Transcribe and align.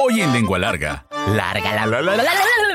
Hoy 0.00 0.20
en 0.20 0.32
Lengua 0.32 0.60
Larga. 0.60 1.06
Larga, 1.34 1.74
la, 1.74 1.86
la, 1.86 2.00
la, 2.02 2.16
la. 2.16 2.24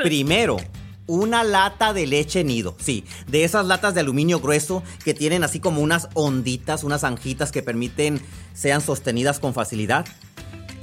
Primero, 0.02 0.58
una 1.06 1.42
lata 1.42 1.94
de 1.94 2.06
leche 2.06 2.44
nido. 2.44 2.76
Sí, 2.78 3.04
de 3.26 3.44
esas 3.44 3.64
latas 3.64 3.94
de 3.94 4.00
aluminio 4.00 4.40
grueso 4.40 4.82
que 5.06 5.14
tienen 5.14 5.42
así 5.42 5.58
como 5.58 5.80
unas 5.80 6.10
onditas, 6.12 6.84
unas 6.84 7.02
anjitas 7.02 7.50
que 7.50 7.62
permiten 7.62 8.20
sean 8.52 8.82
sostenidas 8.82 9.38
con 9.38 9.54
facilidad. 9.54 10.04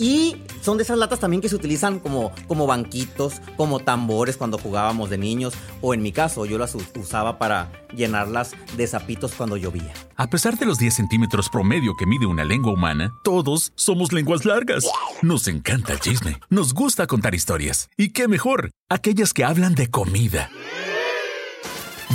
Y 0.01 0.35
son 0.63 0.77
de 0.77 0.83
esas 0.83 0.97
latas 0.97 1.19
también 1.19 1.41
que 1.41 1.49
se 1.49 1.55
utilizan 1.55 1.99
como, 1.99 2.31
como 2.47 2.65
banquitos, 2.65 3.39
como 3.55 3.79
tambores 3.79 4.35
cuando 4.35 4.57
jugábamos 4.57 5.11
de 5.11 5.19
niños. 5.19 5.53
O 5.79 5.93
en 5.93 6.01
mi 6.01 6.11
caso, 6.11 6.47
yo 6.47 6.57
las 6.57 6.73
usaba 6.73 7.37
para 7.37 7.71
llenarlas 7.95 8.53
de 8.75 8.87
zapitos 8.87 9.33
cuando 9.35 9.57
llovía. 9.57 9.93
A 10.15 10.27
pesar 10.27 10.57
de 10.57 10.65
los 10.65 10.79
10 10.79 10.95
centímetros 10.95 11.49
promedio 11.49 11.93
que 11.95 12.07
mide 12.07 12.25
una 12.25 12.43
lengua 12.43 12.73
humana, 12.73 13.13
todos 13.23 13.73
somos 13.75 14.11
lenguas 14.11 14.43
largas. 14.43 14.85
Nos 15.21 15.47
encanta 15.47 15.93
el 15.93 15.99
chisme, 15.99 16.39
nos 16.49 16.73
gusta 16.73 17.05
contar 17.05 17.35
historias. 17.35 17.87
¿Y 17.95 18.09
qué 18.09 18.27
mejor? 18.27 18.71
Aquellas 18.89 19.35
que 19.35 19.43
hablan 19.43 19.75
de 19.75 19.91
comida. 19.91 20.49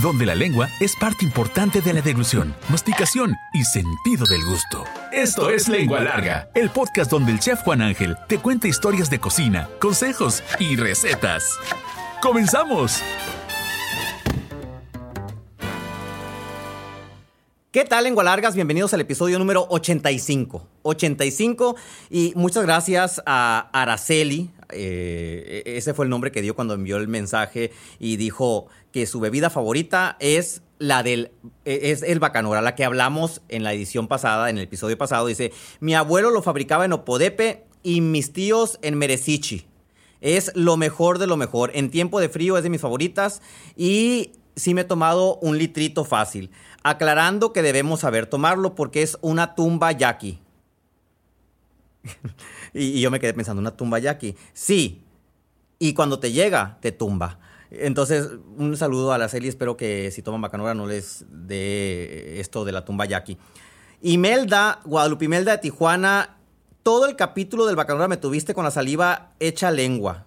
Donde 0.02 0.27
la 0.27 0.34
lengua 0.34 0.68
es 0.78 0.95
parte 0.95 1.24
importante 1.24 1.80
de 1.80 1.95
la 1.95 2.02
deglución, 2.02 2.54
masticación 2.68 3.34
y 3.54 3.64
sentido 3.64 4.27
del 4.27 4.45
gusto. 4.45 4.84
Esto 5.10 5.48
es 5.48 5.68
Lengua 5.68 6.00
Larga, 6.00 6.50
el 6.54 6.68
podcast 6.68 7.10
donde 7.10 7.32
el 7.32 7.41
chef 7.41 7.62
Juan 7.62 7.80
Ángel 7.80 8.14
te 8.28 8.38
cuenta 8.38 8.68
historias 8.68 9.09
de 9.09 9.18
cocina, 9.18 9.70
consejos 9.80 10.42
y 10.59 10.77
recetas. 10.77 11.48
¡Comenzamos! 12.20 13.01
¿Qué 17.70 17.84
tal, 17.84 18.04
lengua 18.04 18.24
largas? 18.24 18.54
Bienvenidos 18.54 18.92
al 18.95 19.02
episodio 19.02 19.38
número 19.38 19.66
85. 19.68 20.66
85 20.82 21.76
y 22.10 22.32
muchas 22.34 22.65
gracias 22.65 23.23
a 23.26 23.68
Araceli. 23.73 24.51
Eh, 24.70 25.62
ese 25.66 25.94
fue 25.94 26.04
el 26.04 26.10
nombre 26.10 26.32
que 26.32 26.42
dio 26.42 26.54
cuando 26.54 26.74
envió 26.74 26.96
el 26.96 27.08
mensaje 27.08 27.72
y 27.98 28.16
dijo 28.16 28.66
que 28.92 29.06
su 29.06 29.20
bebida 29.20 29.50
favorita 29.50 30.16
es 30.20 30.62
la 30.78 31.02
del 31.02 31.32
eh, 31.64 31.80
es 31.84 32.02
el 32.02 32.18
bacanora, 32.20 32.60
la 32.60 32.74
que 32.74 32.84
hablamos 32.84 33.42
en 33.48 33.62
la 33.62 33.73
edición 33.73 34.08
pasada, 34.08 34.50
en 34.50 34.58
el 34.58 34.64
episodio 34.64 34.98
pasado. 34.98 35.26
Dice, 35.26 35.52
mi 35.80 35.95
abuelo 35.95 36.30
lo 36.30 36.42
fabricaba 36.42 36.84
en 36.84 36.92
Opodepe 36.92 37.64
y 37.82 38.00
mis 38.00 38.32
tíos 38.32 38.78
en 38.82 38.96
Merecichi. 38.96 39.66
Es 40.20 40.50
lo 40.54 40.76
mejor 40.76 41.18
de 41.18 41.26
lo 41.26 41.36
mejor. 41.36 41.70
En 41.74 41.90
tiempo 41.90 42.20
de 42.20 42.28
frío 42.28 42.56
es 42.56 42.62
de 42.62 42.70
mis 42.70 42.80
favoritas 42.80 43.42
y 43.76 44.32
sí 44.56 44.74
me 44.74 44.80
he 44.80 44.84
tomado 44.84 45.36
un 45.36 45.58
litrito 45.58 46.04
fácil. 46.04 46.51
Aclarando 46.82 47.52
que 47.52 47.62
debemos 47.62 48.01
saber 48.01 48.26
tomarlo 48.26 48.74
porque 48.74 49.02
es 49.02 49.18
una 49.20 49.54
tumba 49.54 49.92
yaqui. 49.92 50.40
y, 52.73 53.01
yo 53.01 53.10
me 53.10 53.21
quedé 53.21 53.35
pensando, 53.35 53.60
¿una 53.60 53.76
tumba 53.76 53.99
yaqui? 53.99 54.37
Sí. 54.52 55.02
Y 55.79 55.95
cuando 55.95 56.18
te 56.18 56.32
llega, 56.32 56.79
te 56.80 56.93
tumba. 56.93 57.38
Entonces, 57.71 58.30
un 58.57 58.76
saludo 58.76 59.13
a 59.13 59.18
la 59.18 59.29
serie. 59.29 59.48
Espero 59.48 59.76
que 59.76 60.10
si 60.10 60.23
toman 60.23 60.40
bacanora 60.40 60.74
no 60.74 60.87
les 60.87 61.24
dé 61.29 62.40
esto 62.40 62.65
de 62.65 62.73
la 62.73 62.85
tumba 62.85 63.07
yaqui. 63.07 63.37
Imelda, 64.03 64.81
Guadalupe 64.84 65.25
Imelda 65.25 65.53
de 65.53 65.59
Tijuana, 65.59 66.37
todo 66.82 67.06
el 67.06 67.16
capítulo 67.16 67.66
del 67.66 67.76
bacanora 67.76 68.09
me 68.09 68.16
tuviste 68.16 68.54
con 68.54 68.65
la 68.65 68.70
saliva 68.70 69.32
hecha 69.41 69.70
lengua. 69.70 70.25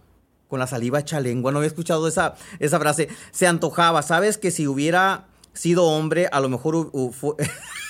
Con 0.48 0.60
la 0.60 0.68
saliva 0.68 1.00
hecha 1.00 1.20
lengua. 1.20 1.52
No 1.52 1.60
había 1.60 1.68
escuchado 1.68 2.08
esa, 2.08 2.36
esa 2.60 2.80
frase. 2.80 3.08
Se 3.32 3.48
antojaba. 3.48 4.02
¿Sabes 4.02 4.38
que 4.38 4.52
si 4.52 4.68
hubiera 4.68 5.28
sido 5.54 5.86
hombre, 5.86 6.28
a 6.32 6.40
lo 6.40 6.50
mejor 6.50 6.92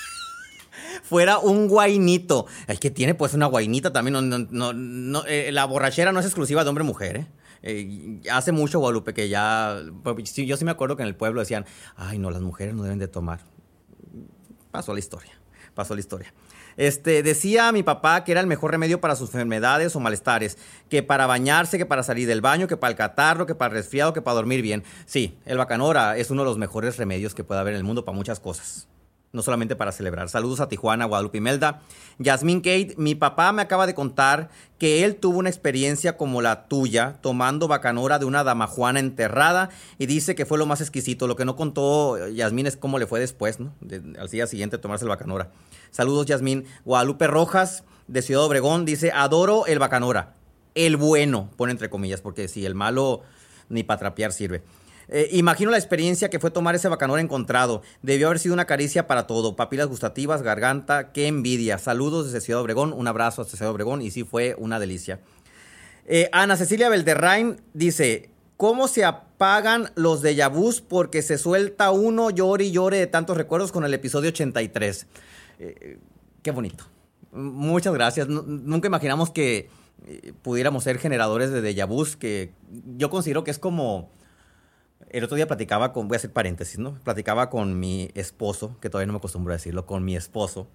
fuera 1.02 1.38
un 1.38 1.68
guainito? 1.68 2.46
El 2.66 2.78
que 2.80 2.90
tiene 2.90 3.14
pues 3.14 3.34
una 3.34 3.46
guainita 3.46 3.92
también. 3.92 4.12
No, 4.12 4.22
no, 4.22 4.72
no, 4.72 5.24
eh, 5.26 5.50
la 5.52 5.64
borrachera 5.64 6.12
no 6.12 6.20
es 6.20 6.26
exclusiva 6.26 6.64
de 6.64 6.70
hombre-mujer, 6.70 7.16
¿eh? 7.16 7.26
Eh, 7.62 8.20
hace 8.32 8.52
mucho, 8.52 8.78
Guadalupe, 8.78 9.12
que 9.12 9.28
ya... 9.28 9.76
pues, 10.02 10.30
sí, 10.30 10.46
yo 10.46 10.56
sí 10.56 10.64
me 10.64 10.70
acuerdo 10.70 10.96
que 10.96 11.02
en 11.02 11.08
el 11.08 11.14
pueblo 11.14 11.40
decían, 11.40 11.66
ay, 11.94 12.18
no, 12.18 12.30
las 12.30 12.40
mujeres 12.40 12.74
no 12.74 12.82
deben 12.82 12.98
de 12.98 13.06
tomar 13.06 13.40
pasó 14.70 14.92
la 14.92 14.98
historia. 14.98 15.32
Pasó 15.74 15.94
la 15.94 16.00
historia. 16.00 16.32
Este, 16.76 17.22
decía 17.22 17.72
mi 17.72 17.82
papá 17.82 18.24
que 18.24 18.32
era 18.32 18.40
el 18.40 18.46
mejor 18.46 18.70
remedio 18.70 19.00
para 19.00 19.16
sus 19.16 19.30
enfermedades 19.30 19.94
o 19.96 20.00
malestares, 20.00 20.56
que 20.88 21.02
para 21.02 21.26
bañarse, 21.26 21.78
que 21.78 21.86
para 21.86 22.02
salir 22.02 22.26
del 22.26 22.40
baño, 22.40 22.68
que 22.68 22.76
para 22.76 22.92
el 22.92 22.96
catarro, 22.96 23.46
que 23.46 23.54
para 23.54 23.72
el 23.72 23.82
resfriado, 23.82 24.12
que 24.12 24.22
para 24.22 24.36
dormir 24.36 24.62
bien. 24.62 24.84
Sí, 25.04 25.38
el 25.44 25.58
bacanora 25.58 26.16
es 26.16 26.30
uno 26.30 26.42
de 26.42 26.46
los 26.46 26.58
mejores 26.58 26.96
remedios 26.96 27.34
que 27.34 27.44
puede 27.44 27.60
haber 27.60 27.74
en 27.74 27.78
el 27.78 27.84
mundo 27.84 28.04
para 28.04 28.16
muchas 28.16 28.40
cosas. 28.40 28.88
No 29.32 29.42
solamente 29.42 29.76
para 29.76 29.92
celebrar. 29.92 30.28
Saludos 30.28 30.58
a 30.58 30.68
Tijuana, 30.68 31.04
Guadalupe 31.04 31.38
Imelda. 31.38 31.82
Yasmín 32.18 32.60
Kate, 32.60 32.94
mi 32.96 33.14
papá 33.14 33.52
me 33.52 33.62
acaba 33.62 33.86
de 33.86 33.94
contar 33.94 34.50
que 34.78 35.04
él 35.04 35.16
tuvo 35.16 35.38
una 35.38 35.48
experiencia 35.48 36.16
como 36.16 36.42
la 36.42 36.66
tuya, 36.66 37.18
tomando 37.20 37.68
bacanora 37.68 38.18
de 38.18 38.24
una 38.24 38.42
damajuana 38.42 38.98
enterrada 38.98 39.70
y 39.98 40.06
dice 40.06 40.34
que 40.34 40.46
fue 40.46 40.58
lo 40.58 40.66
más 40.66 40.80
exquisito. 40.80 41.28
Lo 41.28 41.36
que 41.36 41.44
no 41.44 41.54
contó 41.54 42.18
eh, 42.18 42.34
Yasmín 42.34 42.66
es 42.66 42.76
cómo 42.76 42.98
le 42.98 43.06
fue 43.06 43.20
después, 43.20 43.60
¿no? 43.60 43.72
Al 44.18 44.28
día 44.28 44.48
siguiente 44.48 44.78
tomarse 44.78 45.04
el 45.04 45.10
bacanora. 45.10 45.52
Saludos, 45.92 46.26
Yasmín. 46.26 46.64
Guadalupe 46.84 47.28
Rojas, 47.28 47.84
de 48.08 48.22
Ciudad 48.22 48.42
Obregón, 48.42 48.84
dice, 48.84 49.12
adoro 49.12 49.66
el 49.66 49.78
bacanora. 49.78 50.34
El 50.74 50.96
bueno, 50.96 51.50
pone 51.56 51.70
entre 51.70 51.88
comillas, 51.88 52.20
porque 52.20 52.48
si 52.48 52.66
el 52.66 52.74
malo 52.74 53.22
ni 53.68 53.84
para 53.84 54.00
trapear 54.00 54.32
sirve. 54.32 54.62
Eh, 55.12 55.28
imagino 55.32 55.72
la 55.72 55.76
experiencia 55.76 56.30
que 56.30 56.38
fue 56.38 56.52
tomar 56.52 56.76
ese 56.76 56.88
bacanora 56.88 57.20
encontrado. 57.20 57.82
Debió 58.00 58.28
haber 58.28 58.38
sido 58.38 58.54
una 58.54 58.66
caricia 58.66 59.08
para 59.08 59.26
todo. 59.26 59.56
Papilas 59.56 59.88
gustativas, 59.88 60.42
garganta, 60.42 61.10
qué 61.12 61.26
envidia. 61.26 61.78
Saludos 61.78 62.26
desde 62.26 62.40
Ciudad 62.40 62.62
Obregón. 62.62 62.92
Un 62.92 63.08
abrazo 63.08 63.42
hasta 63.42 63.56
Ciudad 63.56 63.72
Obregón 63.72 64.02
y 64.02 64.12
sí 64.12 64.22
fue 64.22 64.54
una 64.56 64.78
delicia. 64.78 65.18
Eh, 66.06 66.28
Ana 66.32 66.56
Cecilia 66.56 66.88
Belderrain 66.88 67.60
dice, 67.74 68.30
¿cómo 68.56 68.86
se 68.86 69.04
apagan 69.04 69.90
los 69.96 70.22
de 70.22 70.46
vus 70.46 70.80
porque 70.80 71.22
se 71.22 71.38
suelta 71.38 71.90
uno 71.90 72.30
llore 72.30 72.64
y 72.66 72.70
llore 72.70 72.98
de 72.98 73.06
tantos 73.08 73.36
recuerdos 73.36 73.72
con 73.72 73.84
el 73.84 73.92
episodio 73.94 74.28
83? 74.30 75.06
Eh, 75.58 75.98
qué 76.42 76.50
bonito. 76.52 76.84
Muchas 77.32 77.94
gracias. 77.94 78.28
Nu- 78.28 78.44
nunca 78.46 78.86
imaginamos 78.86 79.30
que 79.30 79.70
eh, 80.06 80.32
pudiéramos 80.42 80.84
ser 80.84 80.98
generadores 80.98 81.50
de 81.50 81.62
déjà 81.62 81.86
vus, 81.86 82.16
que 82.16 82.52
yo 82.96 83.10
considero 83.10 83.42
que 83.42 83.50
es 83.50 83.58
como... 83.58 84.08
El 85.08 85.24
otro 85.24 85.36
día 85.36 85.46
platicaba 85.46 85.92
con, 85.92 86.08
voy 86.08 86.16
a 86.16 86.18
hacer 86.18 86.32
paréntesis, 86.32 86.78
¿no? 86.78 86.94
Platicaba 87.02 87.50
con 87.50 87.80
mi 87.80 88.10
esposo, 88.14 88.76
que 88.80 88.90
todavía 88.90 89.06
no 89.06 89.14
me 89.14 89.18
acostumbro 89.18 89.52
a 89.52 89.56
decirlo, 89.56 89.86
con 89.86 90.04
mi 90.04 90.14
esposo. 90.14 90.68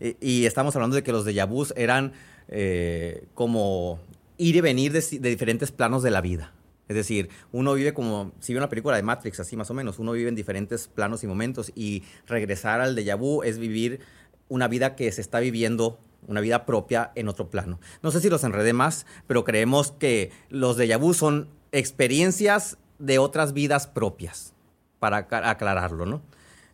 Y, 0.00 0.16
y 0.20 0.48
hablando 0.56 0.96
de 0.96 1.02
que 1.02 1.12
los 1.12 1.26
déjà 1.26 1.46
vus 1.46 1.74
eran 1.76 2.12
eh, 2.48 3.26
como 3.34 4.00
ir 4.38 4.56
y 4.56 4.60
venir 4.60 4.92
de 4.92 5.30
diferentes 5.30 5.70
planos 5.72 6.02
de 6.02 6.10
la 6.10 6.20
vida. 6.20 6.52
Es 6.88 6.96
decir, 6.96 7.28
uno 7.52 7.74
vive 7.74 7.94
como, 7.94 8.32
si 8.40 8.52
ve 8.52 8.58
una 8.58 8.68
película 8.68 8.96
de 8.96 9.02
Matrix, 9.02 9.40
así 9.40 9.56
más 9.56 9.70
o 9.70 9.74
menos, 9.74 9.98
uno 9.98 10.12
vive 10.12 10.28
en 10.28 10.34
diferentes 10.34 10.88
planos 10.88 11.22
y 11.22 11.26
momentos 11.26 11.72
y 11.74 12.02
regresar 12.26 12.80
al 12.80 12.96
déjà 12.96 13.16
vu 13.16 13.42
es 13.42 13.58
vivir 13.58 14.00
una 14.48 14.68
vida 14.68 14.96
que 14.96 15.10
se 15.12 15.20
está 15.20 15.40
viviendo, 15.40 15.98
una 16.26 16.40
vida 16.40 16.66
propia 16.66 17.12
en 17.14 17.28
otro 17.28 17.48
plano. 17.50 17.80
No 18.02 18.10
sé 18.10 18.20
si 18.20 18.28
los 18.28 18.44
enredé 18.44 18.72
más, 18.72 19.06
pero 19.26 19.44
creemos 19.44 19.92
que 19.92 20.32
los 20.50 20.76
déjà 20.76 20.98
vu 20.98 21.14
son 21.14 21.48
experiencias 21.70 22.76
de 22.98 23.18
otras 23.18 23.52
vidas 23.52 23.86
propias, 23.86 24.52
para 24.98 25.28
acla- 25.28 25.50
aclararlo, 25.50 26.06
¿no? 26.06 26.22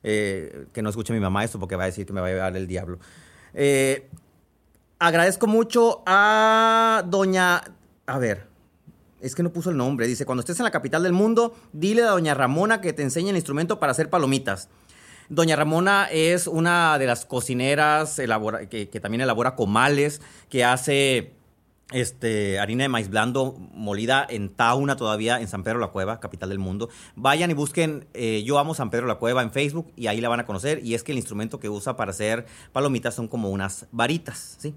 Eh, 0.02 0.66
que 0.72 0.82
no 0.82 0.90
escuche 0.90 1.12
mi 1.12 1.20
mamá 1.20 1.44
esto 1.44 1.58
porque 1.58 1.76
va 1.76 1.84
a 1.84 1.86
decir 1.86 2.06
que 2.06 2.12
me 2.12 2.20
va 2.20 2.28
a 2.28 2.30
llevar 2.30 2.56
el 2.56 2.66
diablo. 2.66 2.98
Eh, 3.54 4.08
agradezco 4.98 5.46
mucho 5.46 6.02
a 6.06 7.02
doña... 7.06 7.62
A 8.06 8.18
ver, 8.18 8.46
es 9.20 9.34
que 9.34 9.42
no 9.42 9.52
puso 9.52 9.70
el 9.70 9.76
nombre. 9.76 10.06
Dice, 10.06 10.24
cuando 10.24 10.40
estés 10.40 10.60
en 10.60 10.64
la 10.64 10.70
capital 10.70 11.02
del 11.02 11.12
mundo, 11.12 11.56
dile 11.72 12.02
a 12.02 12.10
doña 12.10 12.34
Ramona 12.34 12.80
que 12.80 12.92
te 12.92 13.02
enseñe 13.02 13.30
el 13.30 13.36
instrumento 13.36 13.80
para 13.80 13.92
hacer 13.92 14.08
palomitas. 14.08 14.68
Doña 15.28 15.56
Ramona 15.56 16.08
es 16.10 16.46
una 16.46 16.98
de 16.98 17.06
las 17.06 17.26
cocineras 17.26 18.18
elabora- 18.18 18.66
que 18.68 19.00
también 19.00 19.20
elabora 19.20 19.56
comales, 19.56 20.22
que 20.48 20.64
hace 20.64 21.34
este, 21.92 22.58
harina 22.58 22.84
de 22.84 22.88
maíz 22.88 23.08
blando 23.08 23.56
molida 23.72 24.26
en 24.28 24.50
Tauna 24.50 24.96
todavía, 24.96 25.40
en 25.40 25.48
San 25.48 25.62
Pedro 25.62 25.78
la 25.78 25.88
Cueva, 25.88 26.20
capital 26.20 26.50
del 26.50 26.58
mundo. 26.58 26.90
Vayan 27.16 27.50
y 27.50 27.54
busquen 27.54 28.06
eh, 28.14 28.42
Yo 28.44 28.58
Amo 28.58 28.74
San 28.74 28.90
Pedro 28.90 29.06
la 29.06 29.16
Cueva 29.16 29.42
en 29.42 29.50
Facebook 29.50 29.92
y 29.96 30.06
ahí 30.06 30.20
la 30.20 30.28
van 30.28 30.40
a 30.40 30.46
conocer. 30.46 30.84
Y 30.84 30.94
es 30.94 31.02
que 31.02 31.12
el 31.12 31.18
instrumento 31.18 31.58
que 31.58 31.68
usa 31.68 31.96
para 31.96 32.10
hacer 32.10 32.46
palomitas 32.72 33.14
son 33.14 33.28
como 33.28 33.50
unas 33.50 33.86
varitas, 33.90 34.56
¿sí? 34.58 34.74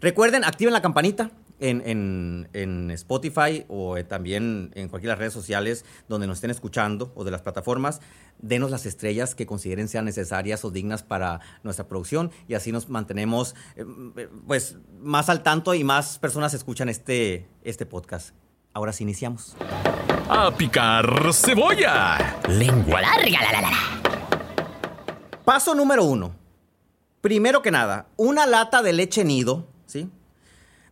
Recuerden, 0.00 0.44
activen 0.44 0.72
la 0.72 0.82
campanita 0.82 1.30
en, 1.60 1.82
en- 1.86 2.48
en 2.52 2.90
Spotify 2.90 3.64
o 3.68 3.96
eh, 3.96 4.04
también 4.04 4.72
en 4.74 4.88
cualquiera 4.88 5.12
de 5.12 5.16
las 5.16 5.18
redes 5.20 5.32
sociales 5.34 5.84
donde 6.08 6.26
nos 6.26 6.38
estén 6.38 6.50
escuchando 6.50 7.12
o 7.14 7.24
de 7.24 7.30
las 7.30 7.42
plataformas. 7.42 8.00
Denos 8.38 8.70
las 8.70 8.86
estrellas 8.86 9.34
que 9.34 9.44
consideren 9.46 9.86
sean 9.88 10.06
necesarias 10.06 10.64
o 10.64 10.70
dignas 10.70 11.02
para 11.02 11.40
nuestra 11.62 11.86
producción 11.86 12.30
y 12.48 12.54
así 12.54 12.72
nos 12.72 12.88
mantenemos 12.88 13.54
eh, 13.76 13.84
pues 14.46 14.76
más 15.00 15.28
al 15.28 15.42
tanto 15.42 15.74
y 15.74 15.84
más 15.84 16.18
personas 16.18 16.54
escuchan 16.54 16.88
este, 16.88 17.46
este 17.62 17.86
podcast. 17.86 18.34
Ahora 18.72 18.92
sí 18.92 19.02
iniciamos. 19.04 19.56
¡A 20.28 20.50
picar 20.56 21.06
cebolla! 21.34 22.38
Lengua 22.48 23.02
larga, 23.02 23.42
la, 23.42 23.52
la, 23.52 23.60
la. 23.62 23.72
Paso 25.44 25.74
número 25.74 26.04
uno. 26.04 26.34
Primero 27.20 27.60
que 27.62 27.70
nada, 27.70 28.06
una 28.16 28.46
lata 28.46 28.80
de 28.82 28.92
leche 28.92 29.24
nido. 29.24 29.66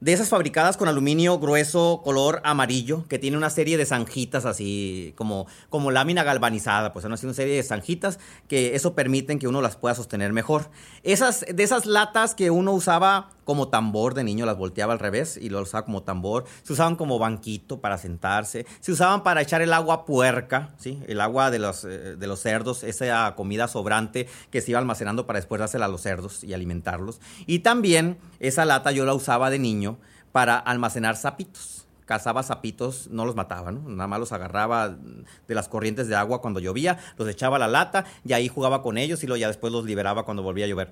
De 0.00 0.12
esas 0.12 0.28
fabricadas 0.28 0.76
con 0.76 0.88
aluminio 0.88 1.38
grueso, 1.38 2.00
color 2.04 2.40
amarillo, 2.44 3.04
que 3.08 3.18
tiene 3.18 3.36
una 3.36 3.50
serie 3.50 3.76
de 3.76 3.86
zanjitas 3.86 4.44
así, 4.44 5.12
como, 5.16 5.46
como 5.70 5.90
lámina 5.90 6.22
galvanizada, 6.22 6.92
pues 6.92 7.04
una 7.04 7.16
serie 7.16 7.56
de 7.56 7.62
zanjitas 7.62 8.18
que 8.48 8.74
eso 8.76 8.94
permiten 8.94 9.38
que 9.38 9.48
uno 9.48 9.60
las 9.60 9.76
pueda 9.76 9.94
sostener 9.94 10.32
mejor. 10.32 10.70
Esas, 11.02 11.44
de 11.52 11.62
esas 11.62 11.86
latas 11.86 12.34
que 12.34 12.50
uno 12.50 12.72
usaba 12.72 13.30
como 13.48 13.68
tambor 13.68 14.12
de 14.12 14.24
niño, 14.24 14.44
las 14.44 14.58
volteaba 14.58 14.92
al 14.92 14.98
revés 14.98 15.38
y 15.40 15.48
lo 15.48 15.62
usaba 15.62 15.86
como 15.86 16.02
tambor, 16.02 16.44
se 16.64 16.74
usaban 16.74 16.96
como 16.96 17.18
banquito 17.18 17.80
para 17.80 17.96
sentarse, 17.96 18.66
se 18.80 18.92
usaban 18.92 19.22
para 19.22 19.40
echar 19.40 19.62
el 19.62 19.72
agua 19.72 20.04
puerca, 20.04 20.74
¿sí? 20.76 21.02
el 21.06 21.18
agua 21.18 21.50
de 21.50 21.58
los, 21.58 21.82
eh, 21.86 22.16
de 22.16 22.26
los 22.26 22.40
cerdos, 22.40 22.84
esa 22.84 23.34
comida 23.36 23.66
sobrante 23.66 24.28
que 24.50 24.60
se 24.60 24.72
iba 24.72 24.80
almacenando 24.80 25.26
para 25.26 25.38
después 25.38 25.60
dársela 25.60 25.86
a 25.86 25.88
los 25.88 26.02
cerdos 26.02 26.44
y 26.44 26.52
alimentarlos. 26.52 27.22
Y 27.46 27.60
también 27.60 28.18
esa 28.38 28.66
lata 28.66 28.92
yo 28.92 29.06
la 29.06 29.14
usaba 29.14 29.48
de 29.48 29.58
niño 29.58 29.96
para 30.30 30.58
almacenar 30.58 31.16
sapitos. 31.16 31.86
Cazaba 32.04 32.42
sapitos, 32.42 33.08
no 33.08 33.24
los 33.24 33.34
mataba, 33.34 33.72
¿no? 33.72 33.80
Nada 33.88 34.08
más 34.08 34.20
los 34.20 34.32
agarraba 34.32 34.90
de 34.90 35.54
las 35.54 35.68
corrientes 35.68 36.06
de 36.06 36.16
agua 36.16 36.42
cuando 36.42 36.60
llovía, 36.60 36.98
los 37.16 37.26
echaba 37.26 37.56
a 37.56 37.60
la 37.60 37.68
lata 37.68 38.04
y 38.26 38.34
ahí 38.34 38.48
jugaba 38.48 38.82
con 38.82 38.98
ellos 38.98 39.24
y 39.24 39.38
ya 39.38 39.48
después 39.48 39.72
los 39.72 39.86
liberaba 39.86 40.26
cuando 40.26 40.42
volvía 40.42 40.66
a 40.66 40.68
llover. 40.68 40.90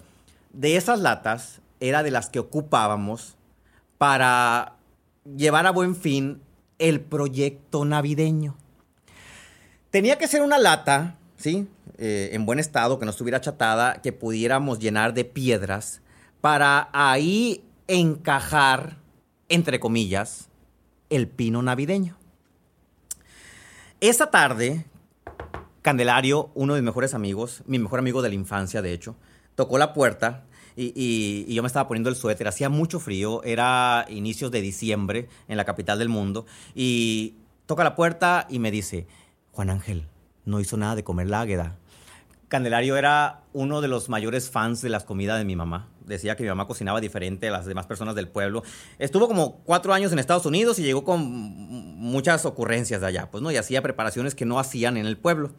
De 0.55 0.79
esas 0.79 1.01
latas 1.01 1.61
era 1.81 2.03
de 2.03 2.11
las 2.11 2.31
que 2.31 2.39
ocupábamos 2.39 3.37
para 3.99 4.77
llevar 5.37 5.67
a 5.67 5.73
buen 5.73 5.97
fin 5.97 6.41
el 6.79 7.01
proyecto 7.01 7.85
navideño. 7.85 8.57
Tenía 9.91 10.19
que 10.19 10.29
ser 10.29 10.43
una 10.43 10.59
lata, 10.59 11.17
¿sí? 11.37 11.69
Eh, 11.99 12.31
en 12.33 12.45
buen 12.45 12.59
estado, 12.59 12.99
que 12.99 13.05
no 13.07 13.11
estuviera 13.11 13.41
chatada, 13.41 14.03
que 14.03 14.13
pudiéramos 14.13 14.79
llenar 14.79 15.15
de 15.15 15.25
piedras 15.25 16.03
para 16.41 16.91
ahí 16.93 17.65
encajar 17.89 18.99
entre 19.49 19.81
comillas, 19.81 20.49
el 21.11 21.29
pino 21.29 21.63
navideño. 21.63 22.17
Esa 24.01 24.31
tarde, 24.31 24.85
Candelario, 25.83 26.51
uno 26.55 26.75
de 26.75 26.81
mis 26.81 26.87
mejores 26.87 27.15
amigos, 27.15 27.63
mi 27.67 27.79
mejor 27.79 27.99
amigo 27.99 28.23
de 28.23 28.29
la 28.29 28.35
infancia, 28.35 28.83
de 28.83 28.93
hecho, 28.93 29.17
tocó 29.55 29.79
la 29.79 29.93
puerta 29.93 30.45
y, 30.77 31.53
yo 31.53 31.63
me 31.63 31.67
estaba 31.67 31.89
poniendo 31.89 32.11
el 32.11 32.17
suéter. 32.17 32.49
Hacía 32.49 32.69
mucho 32.69 33.01
frío, 33.01 33.43
era 33.43 34.07
inicios 34.09 34.51
de 34.51 34.61
diciembre 34.61 35.29
en 35.49 35.57
la 35.57 35.65
capital 35.65 35.99
del 35.99 36.09
mundo. 36.09 36.47
Y 36.75 37.35
toca 37.67 37.83
la 37.85 37.95
puerta 37.95 38.47
y 38.51 38.59
me 38.59 38.71
dice, 38.71 39.07
Juan 39.53 39.71
Ángel, 39.71 40.07
no 40.45 40.61
hizo 40.61 40.77
nada 40.77 40.95
de 40.95 41.05
comer 41.05 41.29
la 41.29 41.41
águeda. 41.41 41.77
Candelario 42.49 42.97
era 42.97 43.43
uno 43.53 43.81
de 43.81 43.89
los 43.89 44.09
mayores 44.09 44.51
fans 44.51 44.81
de 44.81 44.89
las 44.89 45.05
comidas 45.05 45.39
de 45.39 45.45
mi 45.45 45.57
mamá. 45.57 45.89
Decía 46.05 46.37
que 46.37 46.45
mi 46.45 46.49
mamá 46.49 46.69
cocinaba 46.69 47.01
diferente 47.01 47.49
a 47.49 47.51
las 47.51 47.67
demás 47.67 47.87
personas 47.87 48.15
del 48.15 48.29
pueblo. 48.29 48.63
Estuvo 49.01 49.27
como 49.27 49.57
cuatro 49.65 49.93
años 49.93 50.13
en 50.13 50.21
Estados 50.21 50.47
Unidos 50.47 50.79
y 50.79 50.85
llegó 50.85 51.03
con 51.03 51.25
muchas 51.25 52.45
ocurrencias 52.45 53.01
de 53.01 53.09
allá, 53.09 53.31
pues, 53.31 53.43
¿no? 53.43 53.51
Y 53.51 53.57
hacía 53.57 53.83
preparaciones 53.83 54.37
que 54.37 54.45
no 54.45 54.61
hacían 54.61 54.97
en 54.97 55.07
el 55.07 55.17
pueblo. 55.17 55.51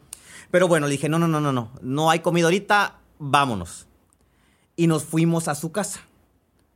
Pero 0.50 0.66
bueno, 0.66 0.86
le 0.86 0.92
dije, 0.92 1.10
no, 1.10 1.18
no, 1.18 1.28
no, 1.28 1.40
no, 1.40 1.52
no, 1.52 1.72
no 1.82 2.08
hay 2.08 2.20
comida 2.20 2.46
ahorita, 2.46 3.00
vámonos. 3.18 3.87
Y 4.78 4.86
nos 4.86 5.02
fuimos 5.02 5.48
a 5.48 5.56
su 5.56 5.72
casa. 5.72 6.02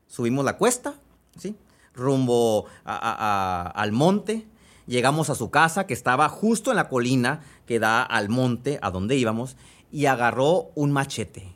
Subimos 0.08 0.44
la 0.44 0.58
cuesta, 0.58 0.96
¿sí? 1.38 1.54
Rumbo 1.94 2.66
al 2.84 3.92
monte. 3.92 4.44
Llegamos 4.88 5.30
a 5.30 5.36
su 5.36 5.52
casa, 5.52 5.86
que 5.86 5.94
estaba 5.94 6.28
justo 6.28 6.70
en 6.70 6.76
la 6.78 6.88
colina 6.88 7.44
que 7.64 7.78
da 7.78 8.02
al 8.02 8.28
monte, 8.28 8.80
a 8.82 8.90
donde 8.90 9.14
íbamos 9.14 9.56
y 9.92 10.06
agarró 10.06 10.72
un 10.74 10.90
machete, 10.90 11.54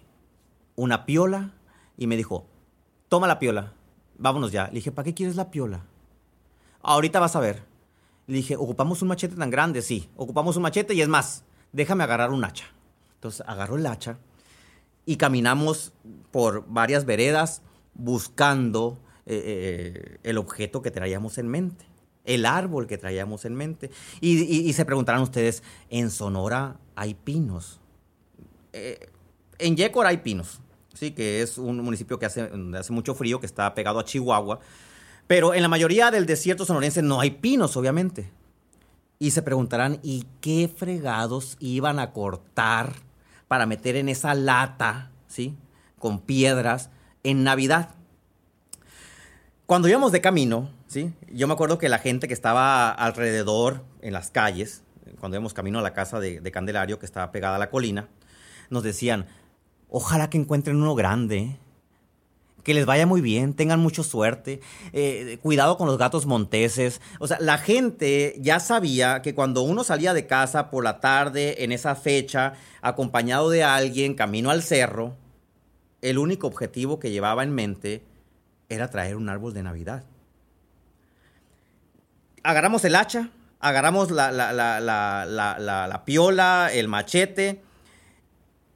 una 0.76 1.04
piola, 1.04 1.54
y 1.96 2.06
me 2.06 2.16
dijo, 2.16 2.46
toma 3.08 3.26
la 3.26 3.40
piola, 3.40 3.72
vámonos 4.16 4.52
ya. 4.52 4.68
Le 4.68 4.74
dije, 4.74 4.92
¿para 4.92 5.06
qué 5.06 5.14
quieres 5.14 5.34
la 5.34 5.50
piola? 5.50 5.84
Ahorita 6.80 7.18
vas 7.18 7.34
a 7.34 7.40
ver. 7.40 7.64
Le 8.28 8.36
dije, 8.36 8.54
¿ocupamos 8.54 9.02
un 9.02 9.08
machete 9.08 9.34
tan 9.34 9.50
grande? 9.50 9.82
Sí, 9.82 10.08
ocupamos 10.16 10.54
un 10.56 10.62
machete 10.62 10.94
y 10.94 11.00
es 11.00 11.08
más, 11.08 11.42
déjame 11.72 12.04
agarrar 12.04 12.30
un 12.30 12.44
hacha. 12.44 12.66
Entonces 13.14 13.44
agarró 13.48 13.76
el 13.76 13.86
hacha 13.86 14.18
y 15.06 15.16
caminamos 15.16 15.92
por 16.32 16.66
varias 16.68 17.06
veredas 17.06 17.62
buscando 17.94 18.98
eh, 19.24 19.42
eh, 19.44 20.18
el 20.24 20.36
objeto 20.36 20.82
que 20.82 20.90
traíamos 20.90 21.38
en 21.38 21.48
mente, 21.48 21.86
el 22.24 22.44
árbol 22.44 22.86
que 22.86 22.98
traíamos 22.98 23.44
en 23.44 23.54
mente. 23.54 23.90
Y, 24.20 24.72
se 24.72 24.84
preguntarán 24.84 25.22
ustedes, 25.22 25.62
¿en 25.88 26.10
Sonora 26.10 26.76
hay 26.96 27.14
pinos? 27.14 27.80
Eh, 28.72 29.08
en 29.58 29.76
Yecor 29.76 30.06
hay 30.06 30.18
pinos, 30.18 30.60
sí, 30.92 31.12
que 31.12 31.40
es 31.40 31.56
un 31.56 31.80
municipio 31.80 32.18
que 32.18 32.26
hace, 32.26 32.50
hace 32.76 32.92
mucho 32.92 33.14
frío, 33.14 33.40
que 33.40 33.46
está 33.46 33.72
pegado 33.74 34.00
a 34.00 34.04
Chihuahua. 34.04 34.58
Pero 35.26 35.54
en 35.54 35.62
la 35.62 35.68
mayoría 35.68 36.10
del 36.10 36.26
desierto 36.26 36.64
sonorense 36.64 37.00
no 37.02 37.20
hay 37.20 37.30
pinos, 37.30 37.76
obviamente. 37.76 38.30
Y 39.18 39.30
se 39.30 39.42
preguntarán, 39.42 39.98
¿y 40.02 40.26
qué 40.40 40.68
fregados 40.68 41.56
iban 41.58 41.98
a 41.98 42.12
cortar 42.12 42.92
para 43.48 43.66
meter 43.66 43.96
en 43.96 44.08
esa 44.08 44.34
lata, 44.34 45.10
¿sí? 45.26 45.56
Con 45.98 46.20
piedras 46.20 46.90
en 47.22 47.44
Navidad. 47.44 47.90
Cuando 49.66 49.88
íbamos 49.88 50.12
de 50.12 50.20
camino, 50.20 50.70
¿sí? 50.86 51.12
Yo 51.32 51.46
me 51.46 51.54
acuerdo 51.54 51.78
que 51.78 51.88
la 51.88 51.98
gente 51.98 52.28
que 52.28 52.34
estaba 52.34 52.90
alrededor 52.90 53.84
en 54.00 54.12
las 54.12 54.30
calles, 54.30 54.82
cuando 55.18 55.36
íbamos 55.36 55.54
camino 55.54 55.78
a 55.78 55.82
la 55.82 55.92
casa 55.92 56.20
de, 56.20 56.40
de 56.40 56.52
Candelario, 56.52 56.98
que 56.98 57.06
estaba 57.06 57.32
pegada 57.32 57.56
a 57.56 57.58
la 57.58 57.70
colina, 57.70 58.08
nos 58.70 58.82
decían, 58.82 59.26
ojalá 59.88 60.30
que 60.30 60.38
encuentren 60.38 60.76
uno 60.76 60.94
grande, 60.94 61.58
que 62.66 62.74
les 62.74 62.84
vaya 62.84 63.06
muy 63.06 63.20
bien, 63.20 63.54
tengan 63.54 63.78
mucha 63.78 64.02
suerte, 64.02 64.60
eh, 64.92 65.38
cuidado 65.40 65.78
con 65.78 65.86
los 65.86 65.98
gatos 65.98 66.26
monteses. 66.26 67.00
O 67.20 67.28
sea, 67.28 67.38
la 67.38 67.58
gente 67.58 68.34
ya 68.40 68.58
sabía 68.58 69.22
que 69.22 69.36
cuando 69.36 69.62
uno 69.62 69.84
salía 69.84 70.12
de 70.12 70.26
casa 70.26 70.68
por 70.68 70.82
la 70.82 70.98
tarde 70.98 71.62
en 71.62 71.70
esa 71.70 71.94
fecha, 71.94 72.54
acompañado 72.82 73.50
de 73.50 73.62
alguien, 73.62 74.14
camino 74.14 74.50
al 74.50 74.64
cerro, 74.64 75.14
el 76.02 76.18
único 76.18 76.48
objetivo 76.48 76.98
que 76.98 77.12
llevaba 77.12 77.44
en 77.44 77.54
mente 77.54 78.02
era 78.68 78.90
traer 78.90 79.14
un 79.14 79.28
árbol 79.28 79.54
de 79.54 79.62
Navidad. 79.62 80.02
Agarramos 82.42 82.84
el 82.84 82.96
hacha, 82.96 83.30
agarramos 83.60 84.10
la, 84.10 84.32
la, 84.32 84.52
la 85.24 86.04
piola, 86.04 86.70
el 86.72 86.88
machete, 86.88 87.62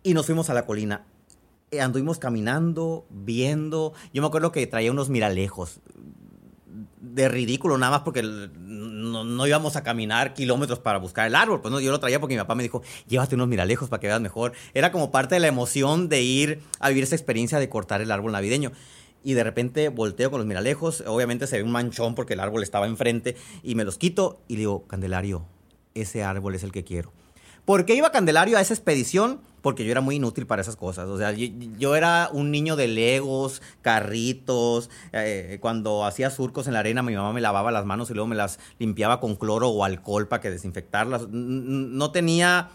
y 0.05 0.15
nos 0.15 0.27
fuimos 0.27 0.49
a 0.49 0.55
la 0.55 0.65
colina. 0.65 1.07
Anduvimos 1.79 2.19
caminando, 2.19 3.07
viendo. 3.11 3.93
Yo 4.13 4.23
me 4.23 4.29
acuerdo 4.29 4.51
que 4.51 4.67
traía 4.67 4.91
unos 4.91 5.09
miralejos. 5.09 5.81
De 7.01 7.29
ridículo, 7.29 7.79
nada 7.79 7.93
más 7.93 8.01
porque 8.03 8.23
no, 8.23 9.47
íbamos 9.47 9.77
a 9.77 9.83
caminar 9.83 10.35
kilómetros 10.35 10.81
para 10.81 10.99
buscar 10.99 11.27
el 11.27 11.35
árbol. 11.35 11.61
Pues 11.61 11.71
no, 11.73 11.81
yo 11.81 11.91
lo 11.91 12.01
traía 12.01 12.19
porque 12.19 12.35
mi 12.35 12.41
papá 12.41 12.55
me 12.55 12.63
dijo, 12.63 12.83
llévate 13.07 13.37
unos 13.37 13.49
miralejos 13.49 13.89
para 13.89 14.01
que 14.01 14.09
veas 14.09 14.21
mejor. 14.21 14.53
Era 14.75 14.91
como 14.91 15.11
parte 15.11 15.37
de 15.37 15.41
la 15.41 15.47
emoción 15.47 16.09
de 16.09 16.23
ir 16.23 16.63
a 16.81 16.89
vivir 16.89 17.05
esa 17.05 17.15
experiencia 17.15 17.59
de 17.59 17.69
cortar 17.69 18.01
el 18.01 18.11
árbol 18.11 18.33
navideño. 18.33 18.73
Y 19.23 19.35
de 19.35 19.45
repente 19.45 19.91
volteo 19.91 20.31
con 20.31 20.41
los 20.41 20.47
miralejos. 20.47 21.05
Obviamente 21.07 21.47
se 21.47 21.59
ve 21.59 21.63
un 21.63 21.71
manchón 21.71 22.15
porque 22.15 22.35
el 22.35 22.41
árbol 22.41 22.63
estaba 22.63 22.87
enfrente. 22.87 23.37
Y 23.63 23.77
me 23.77 23.85
los 23.85 23.97
quito 23.97 24.41
y 24.49 24.57
digo, 24.57 24.87
Candelario, 24.87 25.47
ese 25.95 26.25
árbol 26.25 26.55
es 26.55 26.65
el 26.65 26.73
que 26.73 26.85
quiero. 26.85 27.13
¿Por 27.65 27.85
qué 27.85 27.95
iba 27.95 28.11
Candelario 28.11 28.59
a 28.59 28.61
esa 28.61 28.75
expedición? 28.75 29.41
Porque 29.63 29.85
yo 29.85 29.91
era 29.91 30.01
muy 30.01 30.17
inútil 30.17 30.47
para 30.47 30.63
esas 30.63 30.77
cosas. 30.77 31.09
O 31.09 31.19
sea, 31.19 31.33
yo, 31.33 31.95
era 31.95 32.31
un 32.33 32.51
niño 32.51 32.77
de 32.77 32.89
legos, 32.89 33.61
carritos. 33.83 34.89
Eh, 35.13 35.59
cuando 35.61 36.05
hacía 36.05 36.31
surcos 36.31 36.67
en 36.67 36.73
la 36.73 36.79
arena, 36.79 37.03
mi 37.03 37.15
mamá 37.15 37.33
me 37.33 37.41
lavaba 37.41 37.71
las 37.71 37.85
manos 37.85 38.11
y 38.11 38.15
luego 38.15 38.27
me 38.27 38.37
las 38.37 38.59
limpiaba 38.79 39.21
con 39.21 39.37
cloro 39.37 39.69
o 39.69 39.85
alcohol 39.85 40.29
para 40.29 40.41
que 40.41 40.51
desinfectarlas. 40.51 41.29
No 41.29 42.11
tenía 42.11 42.71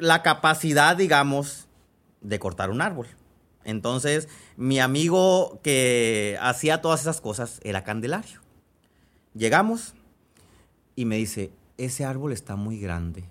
la 0.00 0.22
capacidad, 0.22 0.96
digamos, 0.96 1.66
de 2.22 2.38
cortar 2.38 2.70
un 2.70 2.80
árbol. 2.80 3.08
Entonces, 3.64 4.28
mi 4.56 4.80
amigo 4.80 5.60
que 5.62 6.38
hacía 6.40 6.80
todas 6.80 7.02
esas 7.02 7.20
cosas 7.20 7.60
era 7.62 7.84
Candelario. 7.84 8.40
Llegamos 9.34 9.94
y 10.96 11.04
me 11.04 11.16
dice, 11.16 11.50
ese 11.76 12.04
árbol 12.04 12.32
está 12.32 12.56
muy 12.56 12.78
grande 12.78 13.24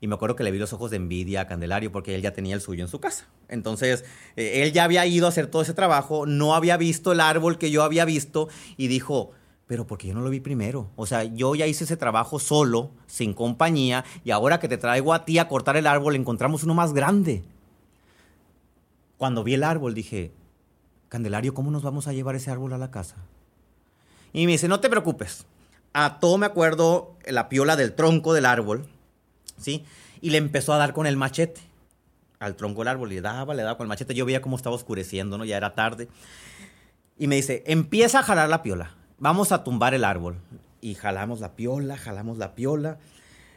y 0.00 0.06
me 0.06 0.14
acuerdo 0.14 0.34
que 0.34 0.44
le 0.44 0.50
vi 0.50 0.58
los 0.58 0.72
ojos 0.72 0.90
de 0.90 0.96
envidia 0.96 1.42
a 1.42 1.46
Candelario 1.46 1.92
porque 1.92 2.14
él 2.14 2.22
ya 2.22 2.32
tenía 2.32 2.54
el 2.54 2.62
suyo 2.62 2.82
en 2.82 2.88
su 2.88 3.00
casa. 3.00 3.26
Entonces, 3.48 4.04
eh, 4.36 4.62
él 4.62 4.72
ya 4.72 4.84
había 4.84 5.04
ido 5.04 5.26
a 5.26 5.28
hacer 5.28 5.46
todo 5.46 5.60
ese 5.60 5.74
trabajo, 5.74 6.24
no 6.24 6.54
había 6.54 6.78
visto 6.78 7.12
el 7.12 7.20
árbol 7.20 7.58
que 7.58 7.70
yo 7.70 7.82
había 7.82 8.06
visto 8.06 8.48
y 8.78 8.88
dijo, 8.88 9.32
pero 9.66 9.86
porque 9.86 10.08
yo 10.08 10.14
no 10.14 10.22
lo 10.22 10.30
vi 10.30 10.40
primero. 10.40 10.90
O 10.96 11.04
sea, 11.06 11.24
yo 11.24 11.54
ya 11.54 11.66
hice 11.66 11.84
ese 11.84 11.98
trabajo 11.98 12.38
solo, 12.38 12.90
sin 13.06 13.34
compañía, 13.34 14.04
y 14.24 14.30
ahora 14.30 14.58
que 14.58 14.68
te 14.68 14.78
traigo 14.78 15.12
a 15.12 15.26
ti 15.26 15.38
a 15.38 15.48
cortar 15.48 15.76
el 15.76 15.86
árbol, 15.86 16.16
encontramos 16.16 16.64
uno 16.64 16.74
más 16.74 16.94
grande. 16.94 17.44
Cuando 19.18 19.44
vi 19.44 19.52
el 19.52 19.64
árbol 19.64 19.92
dije, 19.92 20.32
Candelario, 21.10 21.52
¿cómo 21.52 21.70
nos 21.70 21.82
vamos 21.82 22.08
a 22.08 22.14
llevar 22.14 22.36
ese 22.36 22.50
árbol 22.50 22.72
a 22.72 22.78
la 22.78 22.90
casa? 22.90 23.16
Y 24.32 24.46
me 24.46 24.52
dice, 24.52 24.66
no 24.66 24.80
te 24.80 24.88
preocupes. 24.88 25.44
Ató, 25.92 26.38
me 26.38 26.46
acuerdo, 26.46 27.16
la 27.26 27.50
piola 27.50 27.76
del 27.76 27.94
tronco 27.94 28.32
del 28.32 28.46
árbol 28.46 28.86
¿sí? 29.60 29.84
Y 30.20 30.30
le 30.30 30.38
empezó 30.38 30.72
a 30.72 30.78
dar 30.78 30.92
con 30.92 31.06
el 31.06 31.16
machete 31.16 31.60
al 32.40 32.56
tronco 32.56 32.80
del 32.80 32.88
árbol. 32.88 33.10
Le 33.10 33.20
daba, 33.20 33.54
le 33.54 33.62
daba 33.62 33.76
con 33.76 33.84
el 33.84 33.88
machete. 33.88 34.14
Yo 34.14 34.24
veía 34.24 34.42
cómo 34.42 34.56
estaba 34.56 34.74
oscureciendo, 34.74 35.38
¿no? 35.38 35.44
Ya 35.44 35.56
era 35.56 35.74
tarde. 35.74 36.08
Y 37.18 37.26
me 37.26 37.36
dice, 37.36 37.62
empieza 37.66 38.20
a 38.20 38.22
jalar 38.22 38.48
la 38.48 38.62
piola. 38.62 38.94
Vamos 39.18 39.52
a 39.52 39.62
tumbar 39.62 39.94
el 39.94 40.04
árbol. 40.04 40.38
Y 40.80 40.94
jalamos 40.94 41.40
la 41.40 41.54
piola, 41.54 41.96
jalamos 41.96 42.38
la 42.38 42.54
piola. 42.54 42.98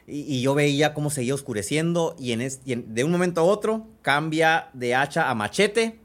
Y, 0.05 0.41
yo 0.41 0.53
veía 0.53 0.93
cómo 0.93 1.09
seguía 1.09 1.33
oscureciendo. 1.33 2.15
Y, 2.19 2.35
de 2.35 3.03
un 3.03 3.11
momento 3.11 3.41
a 3.41 3.45
otro 3.45 3.87
cambia 4.01 4.69
de 4.73 4.95
hacha 4.95 5.29
a 5.29 5.35
machete. 5.35 5.99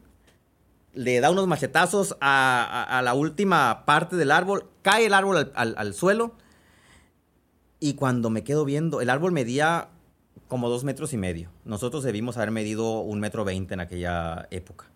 Le 0.94 1.20
da 1.20 1.30
unos 1.30 1.46
machetazos 1.46 2.16
a, 2.20 3.00
la 3.04 3.14
última 3.14 3.84
parte 3.84 4.16
del 4.16 4.30
árbol. 4.30 4.68
Cae 4.82 5.06
el 5.06 5.14
árbol 5.14 5.52
al 5.54 5.94
suelo. 5.94 6.34
Y 7.80 7.94
cuando 7.94 8.30
me 8.30 8.44
quedo 8.44 8.64
viendo, 8.64 9.00
el 9.00 9.10
árbol 9.10 9.32
medía 9.32 9.88
como 10.48 10.68
dos 10.68 10.84
metros 10.84 11.12
y 11.12 11.16
medio. 11.16 11.50
Nosotros 11.64 12.02
debimos 12.02 12.36
haber 12.36 12.50
medido 12.50 13.00
un 13.00 13.20
metro 13.20 13.44
veinte 13.44 13.74
en 13.74 13.80
aquella 13.80 14.48
época. 14.50 14.86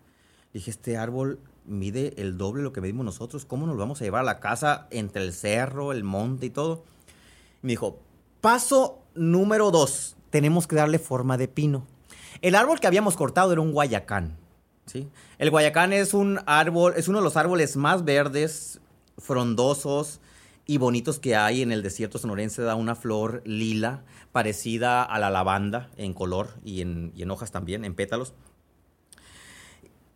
Dije, 0.53 0.71
este 0.71 0.97
árbol 0.97 1.39
mide 1.65 2.13
el 2.17 2.37
doble 2.37 2.59
de 2.59 2.65
lo 2.65 2.73
que 2.73 2.81
medimos 2.81 3.05
nosotros. 3.05 3.45
¿Cómo 3.45 3.65
nos 3.65 3.77
vamos 3.77 4.01
a 4.01 4.03
llevar 4.03 4.21
a 4.21 4.25
la 4.25 4.39
casa 4.39 4.87
entre 4.91 5.23
el 5.23 5.33
cerro, 5.33 5.91
el 5.91 6.03
monte 6.03 6.47
y 6.47 6.49
todo? 6.49 6.83
me 7.61 7.69
dijo, 7.69 7.97
paso 8.41 8.99
número 9.15 9.71
dos, 9.71 10.17
tenemos 10.29 10.67
que 10.67 10.75
darle 10.75 10.99
forma 10.99 11.37
de 11.37 11.47
pino. 11.47 11.87
El 12.41 12.55
árbol 12.55 12.79
que 12.79 12.87
habíamos 12.87 13.15
cortado 13.15 13.53
era 13.53 13.61
un 13.61 13.71
guayacán. 13.71 14.37
¿sí? 14.85 15.07
El 15.37 15.49
guayacán 15.49 15.93
es 15.93 16.13
un 16.13 16.41
árbol, 16.45 16.93
es 16.97 17.07
uno 17.07 17.19
de 17.19 17.23
los 17.23 17.37
árboles 17.37 17.77
más 17.77 18.03
verdes, 18.03 18.81
frondosos 19.17 20.19
y 20.65 20.77
bonitos 20.77 21.19
que 21.19 21.35
hay 21.35 21.61
en 21.61 21.71
el 21.71 21.83
desierto 21.83 22.17
sonorense. 22.17 22.61
Da 22.61 22.75
una 22.75 22.95
flor 22.95 23.41
lila 23.45 24.03
parecida 24.31 25.03
a 25.03 25.19
la 25.19 25.29
lavanda 25.29 25.89
en 25.97 26.13
color 26.13 26.49
y 26.63 26.81
en, 26.81 27.11
y 27.15 27.23
en 27.23 27.31
hojas 27.31 27.51
también, 27.51 27.85
en 27.85 27.95
pétalos. 27.95 28.33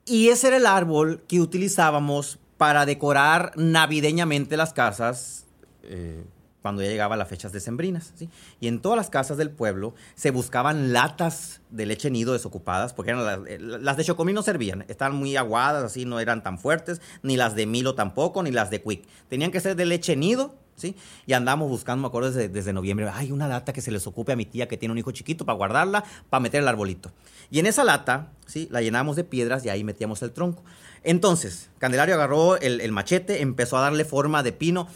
Y 0.05 0.29
ese 0.29 0.47
era 0.47 0.57
el 0.57 0.65
árbol 0.65 1.23
que 1.27 1.41
utilizábamos 1.41 2.39
para 2.57 2.85
decorar 2.85 3.51
navideñamente 3.55 4.57
las 4.57 4.73
casas 4.73 5.45
eh, 5.83 6.25
cuando 6.67 6.83
ya 6.83 6.89
llegaba 6.89 7.15
las 7.15 7.29
fechas 7.29 7.53
decembrinas. 7.53 8.11
¿sí? 8.15 8.29
Y 8.59 8.67
en 8.67 8.81
todas 8.81 8.97
las 8.97 9.09
casas 9.09 9.37
del 9.37 9.49
pueblo 9.51 9.93
se 10.15 10.31
buscaban 10.31 10.91
latas 10.91 11.61
de 11.69 11.85
leche 11.85 12.09
nido 12.09 12.33
desocupadas, 12.33 12.93
porque 12.93 13.11
eran 13.11 13.45
eh, 13.47 13.57
las, 13.59 13.95
de 13.95 14.03
Chocomí 14.03 14.33
no 14.33 14.43
servían, 14.43 14.83
estaban 14.89 15.15
muy 15.15 15.37
aguadas, 15.37 15.83
así 15.85 16.03
no 16.03 16.19
eran 16.19 16.43
tan 16.43 16.59
fuertes, 16.59 17.01
ni 17.23 17.37
las 17.37 17.55
de 17.55 17.65
Milo 17.65 17.95
tampoco, 17.95 18.43
ni 18.43 18.51
las 18.51 18.69
de 18.69 18.81
Quick. 18.81 19.05
Tenían 19.29 19.51
que 19.51 19.61
ser 19.61 19.77
de 19.77 19.85
leche 19.85 20.17
nido 20.17 20.55
¿sí? 20.75 20.95
Y 21.25 21.33
andamos 21.33 21.69
buscando, 21.69 22.01
me 22.01 22.07
acuerdo 22.07 22.31
desde, 22.31 22.73
noviembre, 22.73 23.09
hay 23.13 23.31
una 23.31 23.47
lata 23.47 23.73
que 23.73 23.81
se 23.81 23.91
les 23.91 24.05
ocupe 24.07 24.31
a 24.31 24.35
mi 24.35 24.45
tía 24.45 24.67
que 24.67 24.77
tiene 24.77 24.91
un 24.91 24.97
hijo 24.97 25.11
chiquito 25.11 25.45
para 25.45 25.57
guardarla, 25.57 26.03
para 26.29 26.39
meter 26.39 26.61
el 26.61 26.67
arbolito. 26.67 27.11
Y 27.49 27.59
en 27.59 27.65
esa 27.65 27.83
lata, 27.83 28.31
¿sí? 28.45 28.67
La 28.71 28.81
llenamos 28.81 29.15
de 29.15 29.23
piedras 29.23 29.65
y 29.65 29.69
ahí 29.69 29.83
metíamos 29.83 30.21
el 30.21 30.31
tronco. 30.31 30.63
Entonces, 31.03 31.69
Candelario 31.79 32.15
agarró 32.15 32.57
el, 32.57 32.91
machete, 32.91 33.41
empezó 33.41 33.77
a 33.77 33.81
darle 33.81 34.05
forma 34.05 34.43
de 34.43 34.51
pino. 34.51 34.87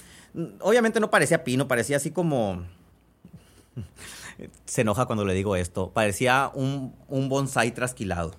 Obviamente 0.60 1.00
no 1.00 1.10
parecía 1.10 1.44
pino, 1.44 1.68
parecía 1.68 1.98
así 1.98 2.12
como... 2.12 2.66
se 4.66 4.82
enoja 4.82 5.06
cuando 5.06 5.26
le 5.26 5.34
digo 5.34 5.56
esto. 5.56 5.92
Parecía 5.92 6.52
un, 6.54 6.96
un 7.08 7.30
bonsai 7.30 7.72
trasquilado. 7.72 8.36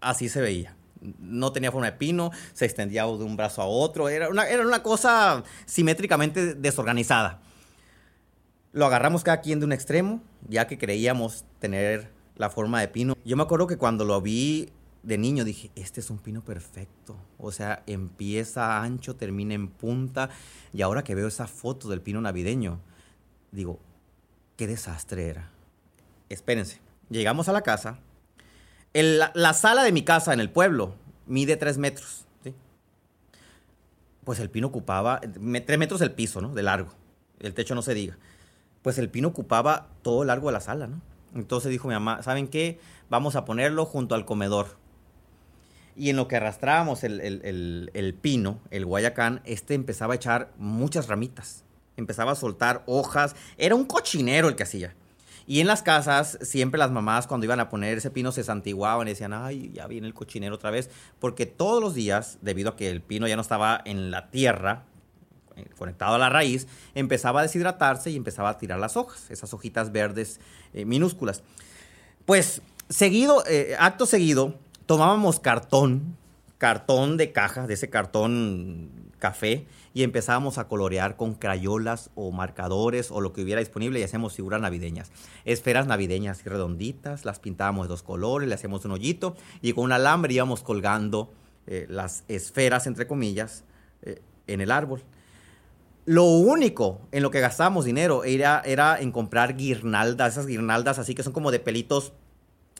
Así 0.00 0.28
se 0.28 0.40
veía 0.40 0.76
no 1.20 1.52
tenía 1.52 1.72
forma 1.72 1.86
de 1.86 1.96
pino, 1.96 2.30
se 2.52 2.64
extendía 2.64 3.04
de 3.04 3.24
un 3.24 3.36
brazo 3.36 3.62
a 3.62 3.66
otro, 3.66 4.08
era 4.08 4.28
una, 4.28 4.48
era 4.48 4.66
una 4.66 4.82
cosa 4.82 5.44
simétricamente 5.64 6.54
desorganizada. 6.54 7.40
Lo 8.72 8.86
agarramos 8.86 9.22
cada 9.22 9.40
quien 9.40 9.60
de 9.60 9.66
un 9.66 9.72
extremo, 9.72 10.22
ya 10.48 10.66
que 10.66 10.78
creíamos 10.78 11.44
tener 11.58 12.10
la 12.36 12.50
forma 12.50 12.80
de 12.80 12.88
pino. 12.88 13.16
Yo 13.24 13.36
me 13.36 13.42
acuerdo 13.42 13.66
que 13.66 13.78
cuando 13.78 14.04
lo 14.04 14.20
vi 14.20 14.70
de 15.06 15.18
niño 15.18 15.44
dije, 15.44 15.70
este 15.76 16.00
es 16.00 16.10
un 16.10 16.18
pino 16.18 16.42
perfecto. 16.42 17.16
O 17.38 17.52
sea, 17.52 17.84
empieza 17.86 18.82
ancho, 18.82 19.14
termina 19.14 19.54
en 19.54 19.68
punta. 19.68 20.30
Y 20.72 20.82
ahora 20.82 21.04
que 21.04 21.14
veo 21.14 21.28
esa 21.28 21.46
foto 21.46 21.88
del 21.88 22.00
pino 22.00 22.20
navideño, 22.20 22.80
digo, 23.52 23.78
qué 24.56 24.66
desastre 24.66 25.28
era. 25.28 25.52
Espérense, 26.28 26.80
llegamos 27.08 27.48
a 27.48 27.52
la 27.52 27.62
casa, 27.62 28.00
la, 28.92 29.52
sala 29.52 29.84
de 29.84 29.92
mi 29.92 30.02
casa 30.02 30.32
en 30.32 30.40
el 30.40 30.50
pueblo 30.50 30.94
mide 31.26 31.56
tres 31.56 31.78
metros. 31.78 32.24
Pues 34.24 34.40
el 34.40 34.50
pino 34.50 34.66
ocupaba, 34.66 35.20
tres 35.20 35.78
metros 35.78 36.00
el 36.00 36.10
piso, 36.10 36.40
¿no? 36.40 36.52
De 36.52 36.64
largo. 36.64 36.90
El 37.38 37.54
techo 37.54 37.76
no 37.76 37.82
se 37.82 37.94
diga. 37.94 38.18
Pues 38.82 38.98
el 38.98 39.08
pino 39.08 39.28
ocupaba 39.28 39.86
todo 40.02 40.22
el 40.22 40.28
largo 40.28 40.48
de 40.48 40.54
la 40.54 40.60
sala, 40.60 40.88
¿no? 40.88 41.00
Entonces 41.32 41.70
dijo 41.70 41.86
mi 41.86 41.94
mamá, 41.94 42.24
¿saben 42.24 42.48
qué? 42.48 42.80
Vamos 43.08 43.36
a 43.36 43.44
ponerlo 43.44 43.84
junto 43.84 44.16
al 44.16 44.24
comedor. 44.24 44.78
Y 45.96 46.10
en 46.10 46.16
lo 46.16 46.28
que 46.28 46.36
arrastrábamos 46.36 47.04
el, 47.04 47.20
el, 47.20 48.14
pino, 48.14 48.60
el 48.70 48.84
guayacán, 48.84 49.40
este 49.44 49.74
empezaba 49.74 50.12
a 50.12 50.16
echar 50.16 50.52
muchas 50.58 51.08
ramitas. 51.08 51.64
Empezaba 51.96 52.32
a 52.32 52.34
soltar 52.34 52.82
hojas. 52.86 53.34
Era 53.56 53.74
un 53.74 53.86
cochinero 53.86 54.48
el 54.48 54.56
que 54.56 54.64
hacía. 54.64 54.94
Y 55.46 55.60
en 55.60 55.68
las 55.68 55.82
casas, 55.82 56.38
siempre 56.42 56.78
las 56.78 56.90
mamás 56.90 57.26
cuando 57.26 57.44
iban 57.44 57.60
a 57.60 57.70
poner 57.70 57.96
ese 57.96 58.10
pino 58.10 58.32
se 58.32 58.42
santiguaban 58.42 59.06
y 59.06 59.12
decían, 59.12 59.32
ay, 59.32 59.70
ya 59.72 59.86
viene 59.86 60.06
el 60.06 60.12
cochinero 60.12 60.56
otra 60.56 60.70
vez. 60.70 60.90
Porque 61.18 61.46
todos 61.46 61.80
los 61.80 61.94
días, 61.94 62.38
debido 62.42 62.70
a 62.70 62.76
que 62.76 62.90
el 62.90 63.00
pino 63.00 63.26
ya 63.26 63.36
no 63.36 63.42
estaba 63.42 63.80
en 63.84 64.10
la 64.10 64.30
tierra, 64.30 64.84
eh, 65.56 65.64
conectado 65.78 66.16
a 66.16 66.18
la 66.18 66.28
raíz, 66.28 66.66
empezaba 66.94 67.40
a 67.40 67.42
deshidratarse 67.44 68.10
y 68.10 68.16
empezaba 68.16 68.50
a 68.50 68.58
tirar 68.58 68.78
las 68.78 68.96
hojas, 68.96 69.30
esas 69.30 69.54
hojitas 69.54 69.92
verdes 69.92 70.40
eh, 70.74 70.84
minúsculas. 70.84 71.42
Pues, 72.26 72.60
seguido, 72.90 73.42
eh, 73.46 73.76
acto 73.78 74.04
seguido, 74.04 74.58
tomábamos 74.86 75.40
cartón, 75.40 76.16
cartón 76.58 77.16
de 77.16 77.32
caja, 77.32 77.66
de 77.66 77.74
ese 77.74 77.90
cartón 77.90 78.90
café, 79.18 79.66
y 79.92 80.02
empezábamos 80.02 80.58
a 80.58 80.68
colorear 80.68 81.16
con 81.16 81.34
crayolas 81.34 82.10
o 82.14 82.30
marcadores 82.30 83.10
o 83.10 83.20
lo 83.20 83.32
que 83.32 83.42
hubiera 83.42 83.60
disponible 83.60 83.98
y 83.98 84.02
hacíamos 84.02 84.34
figuras 84.34 84.60
navideñas. 84.60 85.10
Esferas 85.44 85.86
navideñas 85.86 86.44
y 86.44 86.48
redonditas, 86.48 87.24
las 87.24 87.40
pintábamos 87.40 87.86
de 87.86 87.88
dos 87.88 88.02
colores, 88.02 88.48
le 88.48 88.54
hacíamos 88.54 88.84
un 88.84 88.92
hoyito 88.92 89.36
y 89.62 89.72
con 89.72 89.84
un 89.84 89.92
alambre 89.92 90.34
íbamos 90.34 90.62
colgando 90.62 91.32
eh, 91.66 91.86
las 91.88 92.24
esferas, 92.28 92.86
entre 92.86 93.06
comillas, 93.06 93.64
eh, 94.02 94.20
en 94.46 94.60
el 94.60 94.70
árbol. 94.70 95.02
Lo 96.04 96.24
único 96.24 97.00
en 97.10 97.22
lo 97.24 97.30
que 97.30 97.40
gastábamos 97.40 97.84
dinero 97.84 98.22
era, 98.22 98.62
era 98.64 99.00
en 99.00 99.10
comprar 99.10 99.56
guirnaldas, 99.56 100.34
esas 100.34 100.46
guirnaldas 100.46 101.00
así 101.00 101.14
que 101.16 101.24
son 101.24 101.32
como 101.32 101.50
de 101.50 101.58
pelitos 101.58 102.12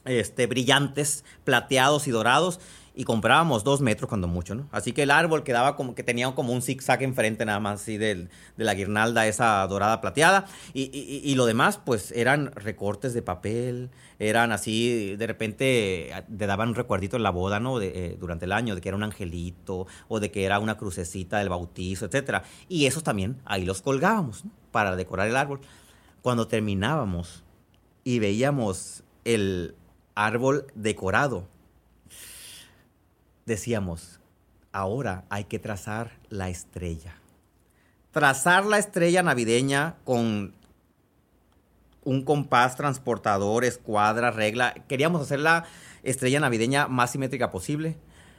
este, 0.06 0.46
brillantes, 0.46 1.24
plateados 1.44 2.06
y 2.08 2.10
dorados 2.10 2.60
y 2.98 3.04
comprábamos 3.04 3.62
dos 3.62 3.82
metros 3.82 4.08
cuando 4.08 4.26
mucho, 4.26 4.54
¿no? 4.54 4.68
Así 4.72 4.92
que 4.92 5.02
el 5.02 5.10
árbol 5.10 5.44
quedaba 5.44 5.76
como 5.76 5.94
que 5.94 6.02
tenía 6.02 6.34
como 6.34 6.54
un 6.54 6.62
zigzag 6.62 7.02
enfrente 7.02 7.44
nada 7.44 7.60
más 7.60 7.82
así 7.82 7.98
de 7.98 8.28
la 8.56 8.74
guirnalda 8.74 9.26
esa 9.26 9.66
dorada 9.66 10.00
plateada 10.00 10.46
y, 10.72 11.34
lo 11.34 11.44
demás 11.44 11.78
pues 11.84 12.10
eran 12.12 12.52
recortes 12.52 13.12
de 13.12 13.20
papel, 13.20 13.90
eran 14.18 14.50
así, 14.50 15.14
de 15.16 15.26
repente 15.26 16.10
te 16.38 16.46
daban 16.46 16.70
un 16.70 16.74
recuerdito 16.74 17.18
en 17.18 17.22
la 17.22 17.28
boda, 17.30 17.60
¿no? 17.60 17.78
Eh, 17.82 18.16
durante 18.18 18.46
el 18.46 18.52
año, 18.52 18.74
de 18.74 18.80
que 18.80 18.88
era 18.88 18.96
un 18.96 19.02
angelito 19.02 19.86
o 20.08 20.18
de 20.18 20.30
que 20.30 20.44
era 20.44 20.58
una 20.58 20.78
crucecita 20.78 21.38
del 21.38 21.50
bautizo, 21.50 22.06
etcétera. 22.06 22.44
Y 22.66 22.86
esos 22.86 23.02
también 23.02 23.36
ahí 23.44 23.66
los 23.66 23.82
colgábamos, 23.82 24.44
Para 24.72 24.96
decorar 24.96 25.28
el 25.28 25.36
árbol. 25.36 25.60
Cuando 26.22 26.48
terminábamos 26.48 27.44
y 28.04 28.18
veíamos 28.20 29.04
el 29.24 29.74
árbol 30.16 30.66
decorado, 30.74 31.46
decíamos, 33.44 34.18
ahora 34.72 35.24
hay 35.28 35.44
que 35.44 35.60
trazar 35.60 36.10
la 36.28 36.48
estrella. 36.48 37.14
Trazar 38.10 38.64
la 38.64 38.78
estrella 38.78 39.22
navideña 39.22 39.96
con 40.04 40.54
un 42.02 42.22
compás 42.24 42.76
transportador, 42.76 43.64
escuadra, 43.64 44.30
regla. 44.30 44.74
Queríamos 44.88 45.20
hacer 45.20 45.40
la 45.40 45.64
estrella 46.02 46.40
navideña 46.40 46.88
más 46.88 47.10
simétrica 47.10 47.50
posible. 47.50 47.96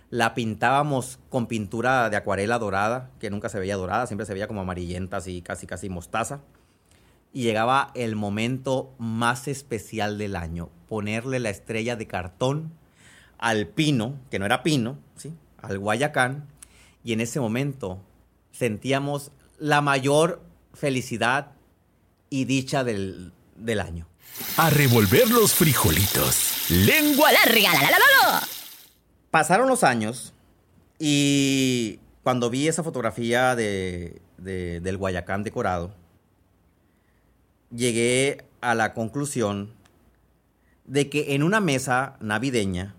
La 0.09 0.33
pintábamos 0.33 1.19
con 1.29 1.47
pintura 1.47 2.09
de 2.09 2.17
acuarela 2.17 2.57
dorada, 2.57 3.11
que 3.19 3.29
nunca 3.29 3.49
se 3.49 3.59
veía 3.59 3.75
dorada, 3.75 4.07
siempre 4.07 4.25
se 4.25 4.33
veía 4.33 4.47
como 4.47 4.61
amarillenta, 4.61 5.17
así 5.17 5.41
casi 5.41 5.67
casi 5.67 5.89
mostaza. 5.89 6.39
Y 7.37 7.43
llegaba 7.43 7.91
el 7.93 8.15
momento 8.15 8.95
más 8.97 9.47
especial 9.47 10.17
del 10.17 10.35
año, 10.35 10.71
ponerle 10.89 11.39
la 11.39 11.51
estrella 11.51 11.95
de 11.95 12.07
cartón 12.07 12.73
al 13.37 13.67
pino, 13.67 14.19
que 14.31 14.39
no 14.39 14.47
era 14.47 14.63
pino, 14.63 14.97
¿sí? 15.17 15.35
al 15.61 15.77
guayacán, 15.77 16.47
y 17.03 17.13
en 17.13 17.21
ese 17.21 17.39
momento 17.39 18.01
sentíamos 18.51 19.29
la 19.59 19.81
mayor 19.81 20.41
felicidad 20.73 21.51
y 22.31 22.45
dicha 22.45 22.83
del, 22.83 23.31
año. 23.79 24.07
A 24.57 24.71
revolver 24.71 25.29
los 25.29 25.53
frijolitos. 25.53 26.71
Lengua 26.71 27.31
larga. 27.33 27.71
La, 27.71 27.99
la, 27.99 28.47
Pasaron 29.29 29.69
los 29.69 29.83
años 29.83 30.33
y 30.97 31.99
cuando 32.23 32.49
vi 32.49 32.67
esa 32.67 32.81
fotografía 32.81 33.55
de, 33.55 34.23
del 34.39 34.97
Guayacán 34.97 35.43
decorado, 35.43 35.93
llegué 37.71 38.45
a 38.61 38.75
la 38.75 38.93
conclusión 38.93 39.73
de 40.85 41.09
que 41.09 41.35
en 41.35 41.43
una 41.43 41.59
mesa 41.59 42.17
navideña 42.19 42.93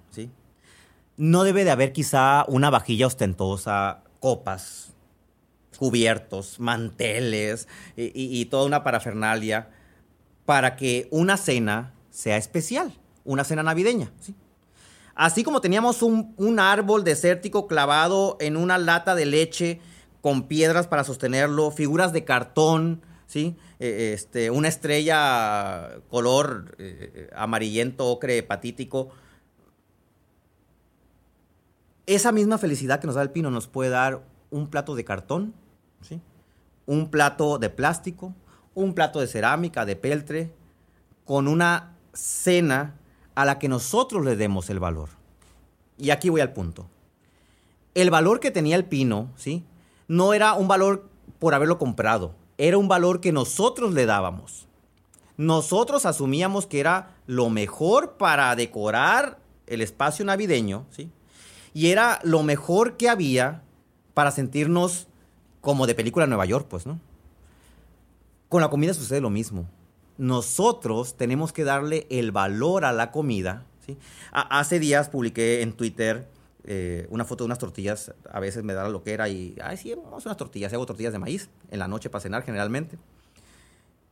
no 1.17 1.43
debe 1.43 1.65
de 1.65 1.73
haber 1.73 1.93
quizá 1.93 2.45
una 2.47 2.71
vajilla 2.71 3.09
ostentosa, 3.09 4.05
copas, 4.21 4.93
cubiertos, 5.77 6.61
manteles 6.61 7.67
y, 7.97 8.13
y 8.15 8.45
toda 8.45 8.67
una 8.67 8.85
parafernalia 8.85 9.69
para 10.47 10.77
que 10.77 11.09
una 11.11 11.37
cena 11.37 11.93
sea 12.11 12.37
especial, 12.37 12.95
una 13.25 13.43
cena 13.43 13.65
navideña. 13.65 14.13
¿sí? 14.21 14.35
Así 15.15 15.43
como 15.43 15.61
teníamos 15.61 16.03
un, 16.03 16.35
un, 16.37 16.61
árbol 16.61 17.03
desértico 17.03 17.67
clavado 17.67 18.37
en 18.41 18.57
una 18.57 18.79
lata 18.79 19.17
de 19.17 19.27
leche 19.27 19.81
con 20.21 20.45
piedras 20.45 20.87
para 20.87 21.03
sostenerlo, 21.03 21.73
figuras 21.73 22.13
de 22.13 22.25
cartón, 22.25 23.03
¿sí? 23.27 23.57
Eh, 23.81 24.13
este, 24.13 24.51
una 24.51 24.69
estrella 24.69 26.01
color 26.11 26.75
eh, 26.79 27.31
amarillento, 27.35 28.07
ocre, 28.07 28.43
patítico. 28.43 29.11
Esa 32.07 32.33
misma 32.33 32.59
felicidad 32.59 33.01
que 33.01 33.07
nos 33.07 33.17
da 33.17 33.23
el 33.23 33.31
pino 33.31 33.51
nos 33.51 33.69
puede 33.69 33.91
dar 33.91 34.23
un 34.51 34.69
plato 34.69 34.95
de 34.95 35.05
cartón, 35.05 35.55
¿sí? 36.01 36.21
un 36.87 37.11
plato 37.11 37.59
de 37.59 37.71
plástico, 37.71 38.35
un 38.75 38.95
plato 38.95 39.21
de 39.21 39.27
cerámica, 39.27 39.85
de 39.85 39.95
peltre, 39.95 40.53
con 41.25 41.47
una 41.47 41.95
cena 42.15 42.95
a 43.35 43.45
la 43.45 43.59
que 43.59 43.69
nosotros 43.69 44.25
le 44.25 44.37
demos 44.37 44.71
el 44.71 44.81
valor. 44.81 45.11
Y 45.99 46.11
aquí 46.11 46.31
voy 46.31 46.41
al 46.41 46.53
punto. 46.53 46.89
El 47.95 48.11
valor 48.11 48.41
que 48.41 48.51
tenía 48.51 48.77
el 48.77 48.85
pino, 48.85 49.31
¿sí? 49.37 49.65
No 50.07 50.33
era 50.33 50.55
un 50.55 50.69
valor 50.69 51.09
por 51.39 51.55
haberlo 51.55 51.79
comprado, 51.79 52.35
era 52.59 52.77
un 52.77 52.89
valor 52.89 53.21
que 53.21 53.33
nosotros 53.33 53.95
le 53.95 54.07
dábamos. 54.07 54.67
Nosotros 55.37 56.05
asumíamos 56.05 56.67
que 56.67 56.81
era 56.81 57.17
lo 57.27 57.49
mejor 57.49 58.17
para 58.19 58.55
decorar 58.57 59.39
el 59.67 59.81
espacio 59.81 60.25
navideño, 60.25 60.87
¿sí? 60.91 61.11
Y 61.73 61.89
era 61.89 62.19
lo 62.23 62.43
mejor 62.43 62.97
que 62.97 63.09
había 63.09 63.63
para 64.15 64.33
sentirnos 64.33 65.07
como 65.61 65.87
de 65.87 65.95
película 65.95 66.27
Nueva 66.27 66.45
York, 66.45 66.67
pues, 66.69 66.87
¿no? 66.87 67.01
Con 68.49 68.61
la 68.61 68.69
comida 68.69 68.95
sucede 68.95 69.21
lo 69.21 69.31
mismo 69.31 69.67
nosotros 70.19 71.17
tenemos 71.17 71.53
que 71.53 71.65
darle 71.65 72.07
el 72.11 72.33
valor 72.33 72.85
a 72.85 72.93
la 72.93 73.11
comida. 73.11 73.65
¿sí? 73.87 73.97
hace 74.33 74.79
días 74.81 75.09
publiqué 75.09 75.63
en 75.63 75.73
Twitter 75.73 76.29
eh, 76.71 77.07
una 77.09 77.25
foto 77.25 77.45
de 77.45 77.47
unas 77.47 77.59
tortillas. 77.59 78.13
A 78.31 78.41
veces 78.41 78.63
me 78.63 78.75
da 78.75 78.83
la 78.83 78.91
loquera 78.91 79.27
y, 79.31 79.57
ay, 79.65 79.79
sí, 79.79 79.95
vamos 79.95 80.27
a 80.27 80.29
unas 80.29 80.37
tortillas. 80.37 80.71
Hago 80.75 80.85
tortillas 80.85 81.15
de 81.15 81.19
maíz 81.19 81.49
en 81.71 81.79
la 81.79 81.89
noche 81.89 82.11
para 82.11 82.21
cenar 82.21 82.43
generalmente. 82.43 82.99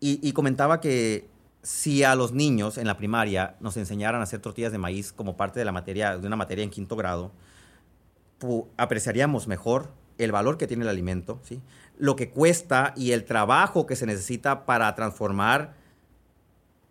Y, 0.01 0.33
comentaba 0.33 0.81
que 0.81 1.29
si 1.63 2.03
a 2.03 2.15
los 2.15 2.33
niños 2.33 2.79
en 2.79 2.87
la 2.87 2.97
primaria 2.97 3.57
nos 3.61 3.77
enseñaran 3.77 4.23
a 4.23 4.25
hacer 4.25 4.41
tortillas 4.41 4.73
de 4.73 4.79
maíz 4.79 5.13
como 5.13 5.37
parte 5.37 5.59
de, 5.59 5.67
la 5.67 5.73
materia, 5.73 6.17
de 6.17 6.27
una 6.27 6.37
materia 6.37 6.65
en 6.65 6.71
quinto 6.71 6.97
grado, 6.97 7.31
apreciaríamos 8.79 9.49
mejor 9.49 9.91
el 10.17 10.33
valor 10.33 10.57
que 10.57 10.67
tiene 10.67 10.85
el 10.85 10.89
alimento, 10.89 11.41
¿sí? 11.43 11.61
lo 11.99 12.17
que 12.17 12.31
cuesta 12.31 12.95
y 12.97 13.13
el 13.13 13.25
trabajo 13.25 13.85
que 13.85 13.97
se 13.97 14.07
necesita 14.07 14.65
para 14.65 14.95
transformar 14.95 15.75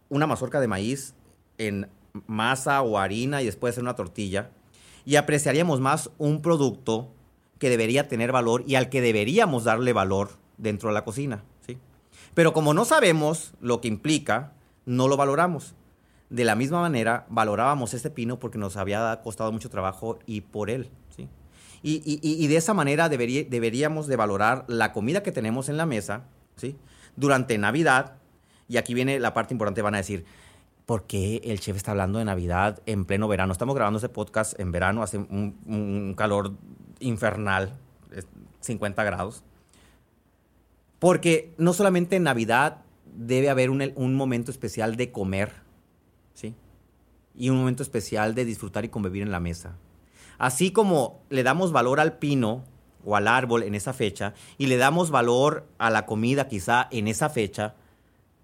una 0.10 0.28
mazorca 0.28 0.60
de 0.60 0.68
maíz 0.68 1.16
en 1.58 1.88
masa 2.28 2.84
o 2.84 3.00
harina 3.00 3.42
y 3.42 3.46
después 3.46 3.74
hacer 3.74 3.84
una 3.84 3.96
tortilla. 3.96 4.52
Y 5.06 5.18
apreciaríamos 5.18 5.80
más 5.80 6.10
un 6.18 6.42
producto 6.42 7.12
que 7.60 7.70
debería 7.70 8.08
tener 8.08 8.32
valor 8.32 8.64
y 8.68 8.76
al 8.76 8.90
que 8.90 9.02
deberíamos 9.02 9.64
darle 9.64 9.94
valor 9.94 10.32
dentro 10.58 10.90
de 10.90 10.94
la 10.94 11.04
cocina. 11.04 11.44
¿sí? 11.66 11.78
Pero 12.34 12.54
como 12.54 12.74
no 12.74 12.86
sabemos 12.86 13.54
lo 13.62 13.82
que 13.82 13.88
implica, 13.88 14.54
no 14.86 15.08
lo 15.08 15.18
valoramos. 15.18 15.76
De 16.30 16.44
la 16.44 16.56
misma 16.56 16.82
manera, 16.82 17.26
valorábamos 17.30 17.94
este 17.94 18.10
pino 18.10 18.40
porque 18.40 18.58
nos 18.58 18.78
había 18.78 19.22
costado 19.24 19.52
mucho 19.52 19.70
trabajo 19.70 20.20
y 20.26 20.42
por 20.42 20.70
él. 20.70 20.90
¿sí? 21.16 21.30
Y, 21.84 22.48
de 22.48 22.58
esa 22.58 22.74
manera 22.74 23.10
deberíamos 23.10 24.08
de 24.08 24.16
valorar 24.16 24.66
la 24.68 24.92
comida 24.92 25.22
que 25.22 25.32
tenemos 25.32 25.70
en 25.70 25.78
la 25.78 25.86
mesa 25.86 26.24
¿sí? 26.56 26.76
durante 27.16 27.58
Navidad 27.58 28.14
y 28.68 28.78
aquí 28.78 28.94
viene 28.94 29.20
la 29.20 29.34
parte 29.34 29.54
importante, 29.54 29.82
van 29.82 29.94
a 29.94 30.00
decir, 30.00 30.26
¿por 30.86 31.08
qué 31.08 31.42
el 31.44 31.60
chef 31.60 31.76
está 31.76 31.92
hablando 31.92 32.20
de 32.20 32.26
Navidad 32.26 32.82
en 32.86 33.06
pleno 33.06 33.28
verano? 33.28 33.52
Estamos 33.52 33.76
grabando 33.76 33.98
ese 33.98 34.10
podcast 34.10 34.60
en 34.60 34.72
verano, 34.72 35.02
hace 35.02 35.18
un, 35.18 36.14
calor 36.18 36.54
infernal, 37.00 37.74
50 38.62 39.04
grados. 39.04 39.44
Porque 41.00 41.54
no 41.58 41.74
solamente 41.74 42.16
en 42.16 42.24
Navidad 42.24 42.84
debe 43.06 43.50
haber 43.50 43.70
un, 43.70 43.92
un, 43.96 44.16
momento 44.16 44.52
especial 44.52 44.96
de 44.96 45.12
comer, 45.12 45.52
¿sí? 46.34 46.56
Y 47.36 47.50
un 47.50 47.58
momento 47.58 47.84
especial 47.84 48.34
de 48.34 48.46
disfrutar 48.46 48.86
y 48.86 48.90
convivir 48.90 49.24
en 49.24 49.32
la 49.32 49.40
mesa. 49.40 49.78
Así 50.38 50.72
como 50.72 51.22
le 51.30 51.44
damos 51.44 51.72
valor 51.72 52.00
al 52.00 52.18
pino 52.18 52.64
o 53.04 53.16
al 53.16 53.28
árbol 53.28 53.64
en 53.64 53.76
esa 53.76 53.94
fecha 53.94 54.34
y 54.58 54.68
le 54.68 54.78
damos 54.78 55.12
valor 55.12 55.68
a 55.78 55.90
la 55.90 56.06
comida 56.06 56.48
quizá 56.48 56.88
en 56.92 57.08
esa 57.08 57.30
fecha, 57.30 57.76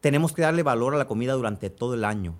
tenemos 0.01 0.33
que 0.33 0.41
darle 0.41 0.63
valor 0.63 0.93
a 0.93 0.97
la 0.97 1.05
comida 1.05 1.33
durante 1.33 1.69
todo 1.69 1.93
el 1.93 2.03
año. 2.03 2.35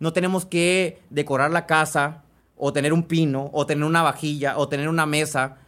No 0.00 0.12
tenemos 0.12 0.46
que 0.46 1.00
decorar 1.10 1.50
la 1.50 1.66
casa 1.66 2.24
o 2.56 2.72
tener 2.72 2.92
un 2.92 3.04
pino 3.04 3.50
o 3.52 3.66
tener 3.66 3.84
una 3.84 4.02
vajilla 4.02 4.58
o 4.58 4.68
tener 4.68 4.88
una 4.88 5.06
mesa 5.06 5.58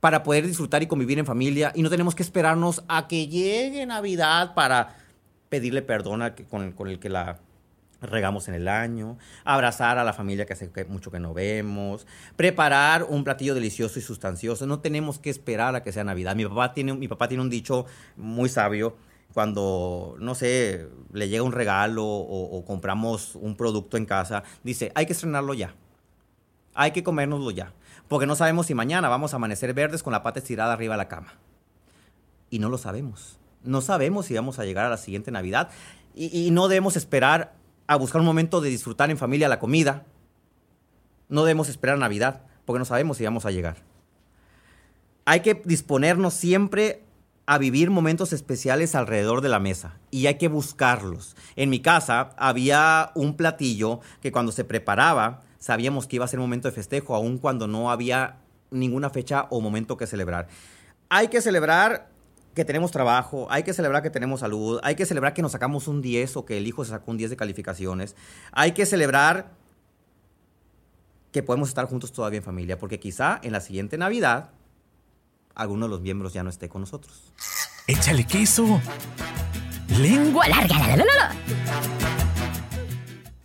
para 0.00 0.22
poder 0.22 0.46
disfrutar 0.46 0.82
y 0.82 0.86
convivir 0.86 1.18
en 1.18 1.26
familia 1.26 1.72
y 1.74 1.82
no 1.82 1.90
tenemos 1.90 2.14
que 2.14 2.22
esperarnos 2.22 2.82
a 2.88 3.06
que 3.08 3.28
llegue 3.28 3.84
Navidad 3.86 4.54
para 4.54 4.96
pedirle 5.48 5.82
perdón 5.82 6.22
con, 6.50 6.72
con 6.72 6.88
el 6.88 6.98
que 6.98 7.08
la 7.08 7.40
regamos 8.00 8.46
en 8.46 8.54
el 8.54 8.68
año, 8.68 9.18
abrazar 9.44 9.98
a 9.98 10.04
la 10.04 10.12
familia 10.12 10.46
que 10.46 10.52
hace 10.52 10.70
mucho 10.88 11.10
que 11.10 11.18
no 11.18 11.34
vemos, 11.34 12.06
preparar 12.36 13.02
un 13.02 13.24
platillo 13.24 13.54
delicioso 13.54 13.98
y 13.98 14.02
sustancioso. 14.02 14.66
No 14.66 14.78
tenemos 14.78 15.18
que 15.18 15.30
esperar 15.30 15.74
a 15.74 15.82
que 15.82 15.90
sea 15.90 16.04
Navidad. 16.04 16.36
Mi 16.36 16.46
papá 16.46 16.72
tiene, 16.72 16.94
mi 16.94 17.08
papá 17.08 17.26
tiene 17.26 17.42
un 17.42 17.50
dicho 17.50 17.86
muy 18.16 18.48
sabio 18.48 18.96
cuando, 19.38 20.16
no 20.18 20.34
sé, 20.34 20.88
le 21.12 21.28
llega 21.28 21.44
un 21.44 21.52
regalo 21.52 22.04
o, 22.04 22.64
compramos 22.64 23.36
un 23.36 23.54
producto 23.54 23.96
en 23.96 24.04
casa, 24.04 24.42
dice, 24.64 24.90
hay 24.96 25.06
que 25.06 25.12
estrenarlo 25.12 25.54
ya. 25.54 25.76
Hay 26.74 26.90
que 26.90 27.04
comérnoslo 27.04 27.52
ya. 27.52 27.72
Porque 28.08 28.26
no 28.26 28.34
sabemos 28.34 28.66
si 28.66 28.74
mañana 28.74 29.08
vamos 29.08 29.32
a 29.32 29.36
amanecer 29.36 29.74
verdes 29.74 30.02
con 30.02 30.12
la 30.12 30.24
pata 30.24 30.40
estirada 30.40 30.72
arriba 30.72 30.94
de 30.94 30.98
la 30.98 31.06
cama. 31.06 31.34
Y 32.50 32.58
no 32.58 32.68
lo 32.68 32.78
sabemos. 32.78 33.38
No 33.62 33.80
sabemos 33.80 34.26
si 34.26 34.34
vamos 34.34 34.58
a 34.58 34.64
llegar 34.64 34.86
a 34.86 34.90
la 34.90 34.96
siguiente 34.96 35.30
Navidad. 35.30 35.70
Y, 36.16 36.50
no 36.50 36.66
debemos 36.66 36.96
esperar 36.96 37.54
a 37.86 37.94
buscar 37.94 38.20
un 38.20 38.26
momento 38.26 38.60
de 38.60 38.70
disfrutar 38.70 39.08
en 39.08 39.18
familia 39.18 39.48
la 39.48 39.60
comida. 39.60 40.04
No 41.28 41.44
debemos 41.44 41.68
esperar 41.68 41.96
Navidad, 41.96 42.42
porque 42.64 42.80
no 42.80 42.84
sabemos 42.84 43.18
si 43.18 43.24
vamos 43.24 43.46
a 43.46 43.52
llegar. 43.52 43.76
Hay 45.26 45.42
que 45.42 45.62
disponernos 45.64 46.34
siempre 46.34 47.04
a 47.50 47.56
vivir 47.56 47.88
momentos 47.88 48.34
especiales 48.34 48.94
alrededor 48.94 49.40
de 49.40 49.48
la 49.48 49.58
mesa 49.58 49.94
y 50.10 50.26
hay 50.26 50.34
que 50.34 50.48
buscarlos. 50.48 51.34
En 51.56 51.70
mi 51.70 51.80
casa 51.80 52.34
había 52.36 53.10
un 53.14 53.38
platillo 53.38 54.00
que 54.20 54.30
cuando 54.30 54.52
se 54.52 54.64
preparaba 54.64 55.40
sabíamos 55.58 56.06
que 56.06 56.16
iba 56.16 56.26
a 56.26 56.28
ser 56.28 56.40
un 56.40 56.44
momento 56.44 56.68
de 56.68 56.72
festejo, 56.72 57.14
aun 57.14 57.38
cuando 57.38 57.66
no 57.66 57.90
había 57.90 58.36
ninguna 58.70 59.08
fecha 59.08 59.46
o 59.48 59.62
momento 59.62 59.96
que 59.96 60.06
celebrar. 60.06 60.48
Hay 61.08 61.28
que 61.28 61.40
celebrar 61.40 62.10
que 62.52 62.66
tenemos 62.66 62.90
trabajo, 62.90 63.46
hay 63.48 63.62
que 63.62 63.72
celebrar 63.72 64.02
que 64.02 64.10
tenemos 64.10 64.40
salud, 64.40 64.78
hay 64.82 64.94
que 64.94 65.06
celebrar 65.06 65.32
que 65.32 65.40
nos 65.40 65.52
sacamos 65.52 65.88
un 65.88 66.02
10 66.02 66.36
o 66.36 66.44
que 66.44 66.58
el 66.58 66.66
hijo 66.66 66.84
se 66.84 66.90
sacó 66.90 67.12
un 67.12 67.16
10 67.16 67.30
de 67.30 67.36
calificaciones, 67.38 68.14
hay 68.52 68.72
que 68.72 68.84
celebrar 68.84 69.52
que 71.32 71.42
podemos 71.42 71.70
estar 71.70 71.86
juntos 71.86 72.12
todavía 72.12 72.36
en 72.36 72.44
familia, 72.44 72.78
porque 72.78 73.00
quizá 73.00 73.40
en 73.42 73.52
la 73.52 73.62
siguiente 73.62 73.96
Navidad 73.96 74.50
alguno 75.58 75.86
de 75.86 75.90
los 75.90 76.00
miembros 76.00 76.32
ya 76.32 76.42
no 76.42 76.50
esté 76.50 76.68
con 76.68 76.80
nosotros. 76.80 77.34
Échale 77.86 78.24
queso. 78.24 78.80
Lengua 79.98 80.48
larga. 80.48 80.78
La, 80.78 80.96
la, 80.96 81.04
la, 81.04 81.36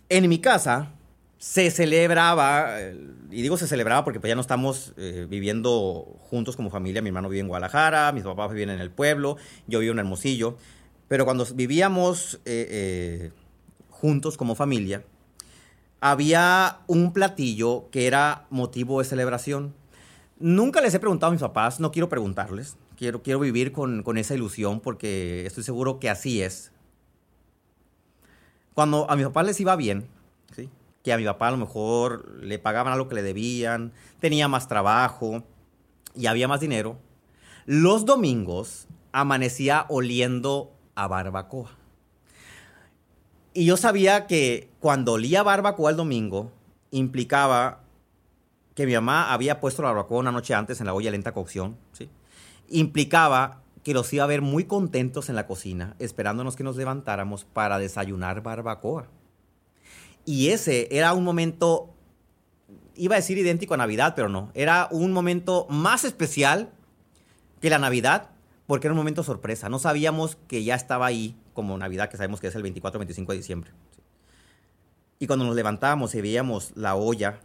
en 0.08 0.28
mi 0.28 0.38
casa 0.38 0.92
se 1.38 1.70
celebraba, 1.70 2.78
y 3.30 3.42
digo 3.42 3.56
se 3.56 3.66
celebraba 3.66 4.04
porque 4.04 4.20
pues 4.20 4.28
ya 4.28 4.34
no 4.34 4.40
estamos 4.40 4.92
eh, 4.96 5.26
viviendo 5.28 6.18
juntos 6.30 6.56
como 6.56 6.70
familia. 6.70 7.02
Mi 7.02 7.08
hermano 7.08 7.28
vive 7.28 7.40
en 7.40 7.48
Guadalajara, 7.48 8.12
mis 8.12 8.22
papás 8.22 8.52
viven 8.52 8.70
en 8.70 8.80
el 8.80 8.90
pueblo, 8.90 9.36
yo 9.66 9.80
vivo 9.80 9.92
en 9.92 9.98
Hermosillo. 9.98 10.56
Pero 11.08 11.24
cuando 11.24 11.44
vivíamos 11.54 12.40
eh, 12.44 12.66
eh, 12.70 13.32
juntos 13.90 14.36
como 14.36 14.54
familia, 14.54 15.04
había 16.00 16.78
un 16.86 17.12
platillo 17.12 17.88
que 17.90 18.06
era 18.06 18.46
motivo 18.50 19.00
de 19.00 19.06
celebración. 19.06 19.74
Nunca 20.38 20.80
les 20.80 20.92
he 20.94 20.98
preguntado 20.98 21.30
a 21.30 21.32
mis 21.32 21.40
papás, 21.40 21.80
no 21.80 21.92
quiero 21.92 22.08
preguntarles. 22.08 22.76
Quiero, 22.96 23.22
quiero 23.22 23.40
vivir 23.40 23.72
con, 23.72 24.02
con 24.02 24.18
esa 24.18 24.34
ilusión 24.34 24.80
porque 24.80 25.46
estoy 25.46 25.62
seguro 25.62 26.00
que 26.00 26.10
así 26.10 26.42
es. 26.42 26.72
Cuando 28.74 29.08
a 29.08 29.16
mis 29.16 29.26
papás 29.26 29.46
les 29.46 29.60
iba 29.60 29.76
bien, 29.76 30.08
¿sí? 30.54 30.68
que 31.04 31.12
a 31.12 31.16
mi 31.16 31.24
papá 31.24 31.48
a 31.48 31.50
lo 31.52 31.58
mejor 31.58 32.42
le 32.42 32.58
pagaban 32.58 32.92
algo 32.92 33.08
que 33.08 33.14
le 33.14 33.22
debían, 33.22 33.92
tenía 34.18 34.48
más 34.48 34.66
trabajo 34.66 35.44
y 36.16 36.26
había 36.26 36.48
más 36.48 36.60
dinero, 36.60 36.98
los 37.66 38.04
domingos 38.04 38.88
amanecía 39.12 39.86
oliendo 39.88 40.72
a 40.96 41.06
barbacoa. 41.06 41.70
Y 43.52 43.66
yo 43.66 43.76
sabía 43.76 44.26
que 44.26 44.68
cuando 44.80 45.12
olía 45.12 45.44
barbacoa 45.44 45.90
el 45.90 45.96
domingo, 45.96 46.50
implicaba 46.90 47.83
que 48.74 48.86
mi 48.86 48.94
mamá 48.94 49.32
había 49.32 49.60
puesto 49.60 49.82
la 49.82 49.88
barbacoa 49.88 50.18
una 50.18 50.32
noche 50.32 50.54
antes 50.54 50.80
en 50.80 50.86
la 50.86 50.94
olla 50.94 51.10
lenta 51.10 51.32
cocción, 51.32 51.76
¿sí? 51.92 52.10
implicaba 52.68 53.62
que 53.82 53.94
los 53.94 54.12
iba 54.12 54.24
a 54.24 54.26
ver 54.26 54.40
muy 54.40 54.64
contentos 54.64 55.28
en 55.28 55.36
la 55.36 55.46
cocina, 55.46 55.94
esperándonos 55.98 56.56
que 56.56 56.64
nos 56.64 56.76
levantáramos 56.76 57.44
para 57.44 57.78
desayunar 57.78 58.42
barbacoa. 58.42 59.08
Y 60.24 60.48
ese 60.48 60.88
era 60.90 61.12
un 61.12 61.22
momento, 61.22 61.94
iba 62.96 63.14
a 63.14 63.18
decir 63.18 63.36
idéntico 63.36 63.74
a 63.74 63.76
Navidad, 63.76 64.14
pero 64.16 64.30
no, 64.30 64.50
era 64.54 64.88
un 64.90 65.12
momento 65.12 65.66
más 65.68 66.04
especial 66.04 66.72
que 67.60 67.68
la 67.68 67.78
Navidad, 67.78 68.30
porque 68.66 68.86
era 68.86 68.92
un 68.92 68.98
momento 68.98 69.22
sorpresa. 69.22 69.68
No 69.68 69.78
sabíamos 69.78 70.36
que 70.48 70.64
ya 70.64 70.74
estaba 70.74 71.04
ahí 71.04 71.36
como 71.52 71.76
Navidad, 71.76 72.08
que 72.08 72.16
sabemos 72.16 72.40
que 72.40 72.46
es 72.46 72.54
el 72.54 72.62
24-25 72.62 73.26
de 73.26 73.36
diciembre. 73.36 73.70
Y 75.18 75.26
cuando 75.26 75.44
nos 75.44 75.54
levantábamos 75.54 76.14
y 76.14 76.22
veíamos 76.22 76.72
la 76.74 76.96
olla 76.96 77.40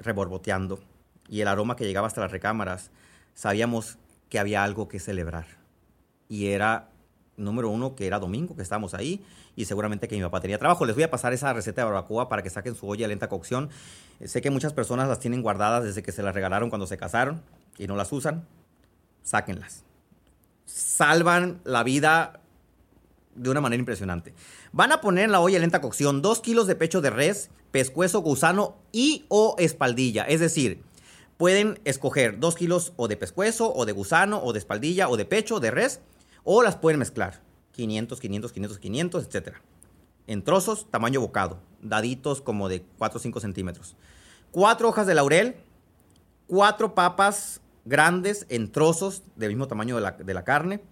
reborboteando 0.00 0.80
y 1.28 1.40
el 1.40 1.48
aroma 1.48 1.76
que 1.76 1.84
llegaba 1.86 2.08
hasta 2.08 2.20
las 2.20 2.32
recámaras, 2.32 2.90
sabíamos 3.34 3.98
que 4.28 4.38
había 4.38 4.64
algo 4.64 4.88
que 4.88 4.98
celebrar. 4.98 5.46
Y 6.28 6.48
era, 6.48 6.88
número 7.36 7.70
uno, 7.70 7.94
que 7.94 8.06
era 8.06 8.18
domingo, 8.18 8.56
que 8.56 8.62
estábamos 8.62 8.94
ahí, 8.94 9.24
y 9.56 9.64
seguramente 9.64 10.08
que 10.08 10.16
mi 10.16 10.22
papá 10.22 10.40
tenía 10.40 10.58
trabajo. 10.58 10.84
Les 10.84 10.94
voy 10.94 11.04
a 11.04 11.10
pasar 11.10 11.32
esa 11.32 11.52
receta 11.52 11.82
de 11.82 11.86
barbacoa 11.86 12.28
para 12.28 12.42
que 12.42 12.50
saquen 12.50 12.74
su 12.74 12.88
olla 12.88 13.04
de 13.04 13.08
lenta 13.08 13.28
cocción. 13.28 13.70
Sé 14.24 14.40
que 14.40 14.50
muchas 14.50 14.72
personas 14.72 15.08
las 15.08 15.20
tienen 15.20 15.42
guardadas 15.42 15.84
desde 15.84 16.02
que 16.02 16.12
se 16.12 16.22
las 16.22 16.34
regalaron 16.34 16.68
cuando 16.68 16.86
se 16.86 16.96
casaron 16.96 17.42
y 17.78 17.86
no 17.86 17.96
las 17.96 18.12
usan. 18.12 18.46
Sáquenlas. 19.22 19.84
Salvan 20.64 21.60
la 21.64 21.82
vida 21.82 22.39
de 23.34 23.50
una 23.50 23.60
manera 23.60 23.80
impresionante. 23.80 24.34
Van 24.72 24.92
a 24.92 25.00
poner 25.00 25.24
en 25.24 25.32
la 25.32 25.40
olla 25.40 25.58
lenta 25.58 25.80
cocción 25.80 26.22
2 26.22 26.40
kilos 26.40 26.66
de 26.66 26.76
pecho 26.76 27.00
de 27.00 27.10
res, 27.10 27.50
pescuezo, 27.70 28.20
gusano 28.20 28.76
y 28.92 29.24
o 29.28 29.56
espaldilla. 29.58 30.24
Es 30.24 30.40
decir, 30.40 30.82
pueden 31.36 31.80
escoger 31.84 32.38
2 32.38 32.54
kilos 32.54 32.92
o 32.96 33.08
de 33.08 33.16
pescuezo, 33.16 33.72
o 33.74 33.86
de 33.86 33.92
gusano, 33.92 34.42
o 34.42 34.52
de 34.52 34.58
espaldilla, 34.58 35.08
o 35.08 35.16
de 35.16 35.24
pecho, 35.24 35.60
de 35.60 35.70
res, 35.70 36.00
o 36.44 36.62
las 36.62 36.76
pueden 36.76 36.98
mezclar. 36.98 37.40
500, 37.72 38.20
500, 38.20 38.52
500, 38.52 38.78
500, 38.78 39.24
etc. 39.24 39.56
En 40.26 40.42
trozos, 40.42 40.90
tamaño 40.90 41.20
bocado, 41.20 41.60
daditos 41.80 42.42
como 42.42 42.68
de 42.68 42.82
4 42.98 43.18
o 43.18 43.20
5 43.20 43.40
centímetros. 43.40 43.96
Cuatro 44.50 44.88
hojas 44.88 45.06
de 45.06 45.14
laurel, 45.14 45.56
cuatro 46.46 46.94
papas 46.94 47.60
grandes 47.84 48.44
en 48.48 48.70
trozos 48.70 49.22
del 49.36 49.50
mismo 49.50 49.68
tamaño 49.68 49.94
de 49.94 50.02
la, 50.02 50.12
de 50.12 50.34
la 50.34 50.44
carne, 50.44 50.82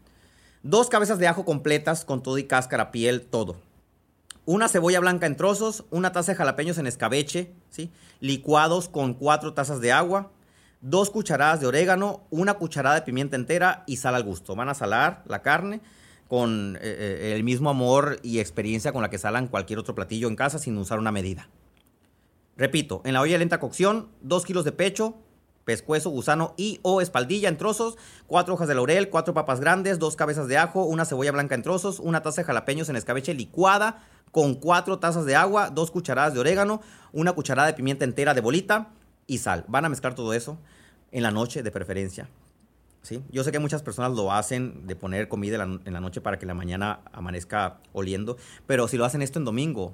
dos 0.68 0.88
cabezas 0.88 1.18
de 1.18 1.28
ajo 1.28 1.44
completas 1.44 2.04
con 2.04 2.22
todo 2.22 2.38
y 2.38 2.44
cáscara, 2.44 2.90
piel, 2.90 3.22
todo 3.22 3.57
una 4.48 4.70
cebolla 4.70 4.98
blanca 4.98 5.26
en 5.26 5.37
trozos, 5.37 5.85
una 5.90 6.11
taza 6.11 6.33
de 6.33 6.38
jalapeños 6.38 6.78
en 6.78 6.87
escabeche, 6.87 7.52
¿sí? 7.68 7.90
licuados 8.18 8.88
con 8.88 9.12
cuatro 9.12 9.52
tazas 9.52 9.83
de 9.83 9.92
agua, 9.92 10.31
dos 10.81 11.11
cucharadas 11.11 11.61
de 11.61 11.66
orégano, 11.66 12.22
una 12.31 12.54
cucharada 12.54 12.94
de 12.94 13.02
pimienta 13.02 13.37
entera 13.37 13.85
y 13.87 13.98
sal 13.98 14.14
al 14.14 14.22
gusto. 14.22 14.57
Van 14.57 14.70
a 14.70 14.74
salar 14.74 15.22
la 15.26 15.42
carne 15.42 15.83
con 16.28 16.76
eh, 16.76 16.81
eh, 16.83 17.33
el 17.37 17.44
mismo 17.44 17.68
amor 17.68 18.20
y 18.22 18.38
experiencia 18.38 18.90
con 18.90 19.02
la 19.02 19.11
que 19.11 19.18
salan 19.18 19.48
cualquier 19.48 19.81
otro 19.81 19.94
platillo 19.94 20.28
en 20.28 20.37
casa 20.37 20.59
sin 20.59 20.78
usar 20.78 20.98
una 20.98 21.12
medida. 21.12 21.50
Repito, 22.57 23.02
en 23.04 23.12
la 23.12 23.20
olla 23.20 23.33
de 23.33 23.40
lenta 23.40 23.61
cocción, 23.61 24.09
dos 24.22 24.46
kilos 24.46 24.64
de 24.64 24.72
pecho, 24.72 25.14
pescuezo, 25.68 26.09
gusano 26.09 26.54
y 26.57 26.81
o 26.81 27.02
espaldilla 27.02 27.50
en 27.50 27.59
trozos, 27.59 27.98
cuatro 28.26 28.54
hojas 28.54 28.68
de 28.68 28.74
laurel, 28.74 29.11
cuatro 29.11 29.35
papas 29.35 29.61
grandes, 29.61 29.98
dos 29.98 30.16
cabezas 30.16 30.48
de 30.48 30.57
ajo, 30.57 30.85
una 30.85 31.04
cebolla 31.04 31.31
blanca 31.31 31.54
en 31.54 31.62
trozos, 31.62 32.00
una 32.00 32.22
taza 32.22 32.40
de 32.40 32.46
jalapeños 32.46 32.88
en 32.88 32.96
escabeche 32.96 33.35
licuada, 33.35 34.02
con 34.31 34.54
cuatro 34.54 34.98
tazas 34.98 35.26
de 35.26 35.37
agua, 35.37 35.68
dos 35.68 35.90
cucharadas 35.90 36.33
de 36.33 36.40
orégano, 36.40 36.81
una 37.12 37.35
cucharada 37.35 37.68
de 37.68 37.74
pimienta 37.74 38.07
entera 38.07 38.33
de 38.33 38.40
bolita 38.40 38.88
y 39.26 39.38
sal. 39.38 39.66
Van 39.68 39.85
a 39.85 39.90
mezclar 39.90 40.14
todo 40.14 40.33
eso 40.33 40.59
en 41.12 41.22
la 41.22 41.31
noche 41.31 41.62
de 41.62 41.70
preferencia. 41.70 42.31
¿sí? 43.02 43.22
Yo 43.31 43.44
sé 43.44 43.52
que 43.52 43.59
muchas 43.59 43.83
personas 43.83 44.12
lo 44.12 44.33
hacen 44.33 44.87
de 44.87 44.96
poner 44.96 45.28
comida 45.28 45.62
en 45.62 45.92
la, 45.92 46.00
noche 46.00 46.22
para 46.22 46.38
que 46.38 46.46
la 46.46 46.54
mañana 46.54 47.00
amanezca 47.12 47.76
oliendo, 47.92 48.38
pero 48.66 48.88
si 48.88 48.96
lo 48.96 49.04
hacen 49.04 49.20
esto 49.20 49.38
en 49.38 49.44
domingo, 49.44 49.92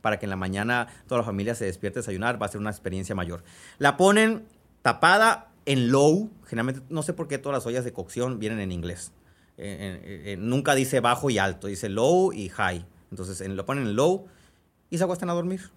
para 0.00 0.18
que 0.18 0.26
en 0.26 0.30
la 0.30 0.36
mañana 0.36 0.88
toda 1.06 1.20
la 1.20 1.24
familia 1.24 1.54
se 1.54 1.64
despierte 1.64 2.00
a 2.00 2.02
desayunar, 2.02 2.42
va 2.42 2.46
a 2.46 2.48
ser 2.48 2.60
una 2.60 2.70
experiencia 2.70 3.14
mayor. 3.14 3.44
La 3.78 3.96
ponen 3.96 4.46
tapada 4.82 5.52
en 5.64 5.90
low, 5.90 6.30
generalmente 6.44 6.82
no 6.90 7.02
sé 7.02 7.12
por 7.12 7.28
qué 7.28 7.38
todas 7.38 7.56
las 7.56 7.66
ollas 7.66 7.84
de 7.84 7.92
cocción 7.92 8.38
vienen 8.38 8.60
en 8.60 8.72
inglés. 8.72 9.12
Eh, 9.58 10.00
eh, 10.04 10.32
eh, 10.32 10.36
nunca 10.36 10.74
dice 10.74 11.00
bajo 11.00 11.30
y 11.30 11.38
alto, 11.38 11.68
dice 11.68 11.88
low 11.88 12.32
y 12.32 12.48
high. 12.48 12.84
Entonces 13.10 13.46
lo 13.48 13.66
ponen 13.66 13.86
en 13.86 13.96
low 13.96 14.26
y 14.90 14.98
se 14.98 15.04
acuestan 15.04 15.30
a 15.30 15.34
dormir. 15.34 15.70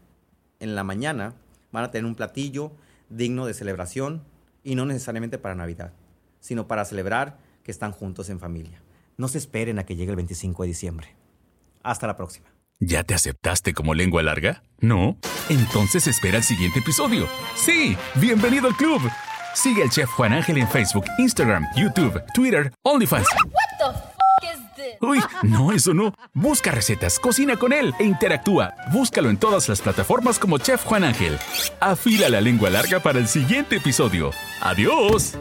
En 0.59 0.75
la 0.75 0.83
mañana 0.83 1.35
van 1.71 1.83
a 1.83 1.91
tener 1.91 2.05
un 2.05 2.15
platillo 2.15 2.71
digno 3.09 3.45
de 3.45 3.53
celebración 3.53 4.23
y 4.63 4.75
no 4.75 4.85
necesariamente 4.85 5.37
para 5.37 5.53
Navidad, 5.53 5.93
sino 6.39 6.67
para 6.67 6.85
celebrar 6.85 7.37
que 7.63 7.71
están 7.71 7.91
juntos 7.91 8.29
en 8.29 8.39
familia. 8.39 8.81
No 9.17 9.27
se 9.27 9.37
esperen 9.37 9.79
a 9.79 9.85
que 9.85 9.95
llegue 9.95 10.11
el 10.11 10.15
25 10.15 10.63
de 10.63 10.67
diciembre. 10.67 11.15
Hasta 11.83 12.07
la 12.07 12.15
próxima. 12.15 12.54
¿Ya 12.79 13.03
te 13.03 13.13
aceptaste 13.13 13.73
como 13.73 13.93
lengua 13.93 14.21
larga? 14.21 14.61
¿No? 14.79 15.17
Entonces 15.49 16.07
espera 16.07 16.37
el 16.37 16.43
siguiente 16.43 16.79
episodio. 16.79 17.27
Sí, 17.55 17.95
bienvenido 18.15 18.67
al 18.67 18.75
club. 18.75 19.01
Sigue 19.53 19.83
al 19.83 19.89
chef 19.89 20.09
Juan 20.09 20.33
Ángel 20.33 20.57
en 20.57 20.67
Facebook, 20.67 21.05
Instagram, 21.17 21.65
YouTube, 21.77 22.21
Twitter, 22.33 22.73
OnlyFans. 22.83 23.27
Uy, 25.01 25.19
no, 25.43 25.71
eso 25.71 25.93
no. 25.93 26.13
Busca 26.33 26.71
recetas, 26.71 27.17
cocina 27.17 27.55
con 27.55 27.71
él 27.71 27.93
e 27.97 28.03
interactúa. 28.03 28.73
Búscalo 28.91 29.29
en 29.29 29.37
todas 29.37 29.69
las 29.69 29.81
plataformas 29.81 30.37
como 30.37 30.57
Chef 30.57 30.83
Juan 30.83 31.05
Ángel. 31.05 31.37
Afila 31.79 32.27
la 32.29 32.41
lengua 32.41 32.69
larga 32.69 32.99
para 32.99 33.19
el 33.19 33.27
siguiente 33.27 33.77
episodio. 33.77 34.31
¡Adiós! 34.61 35.37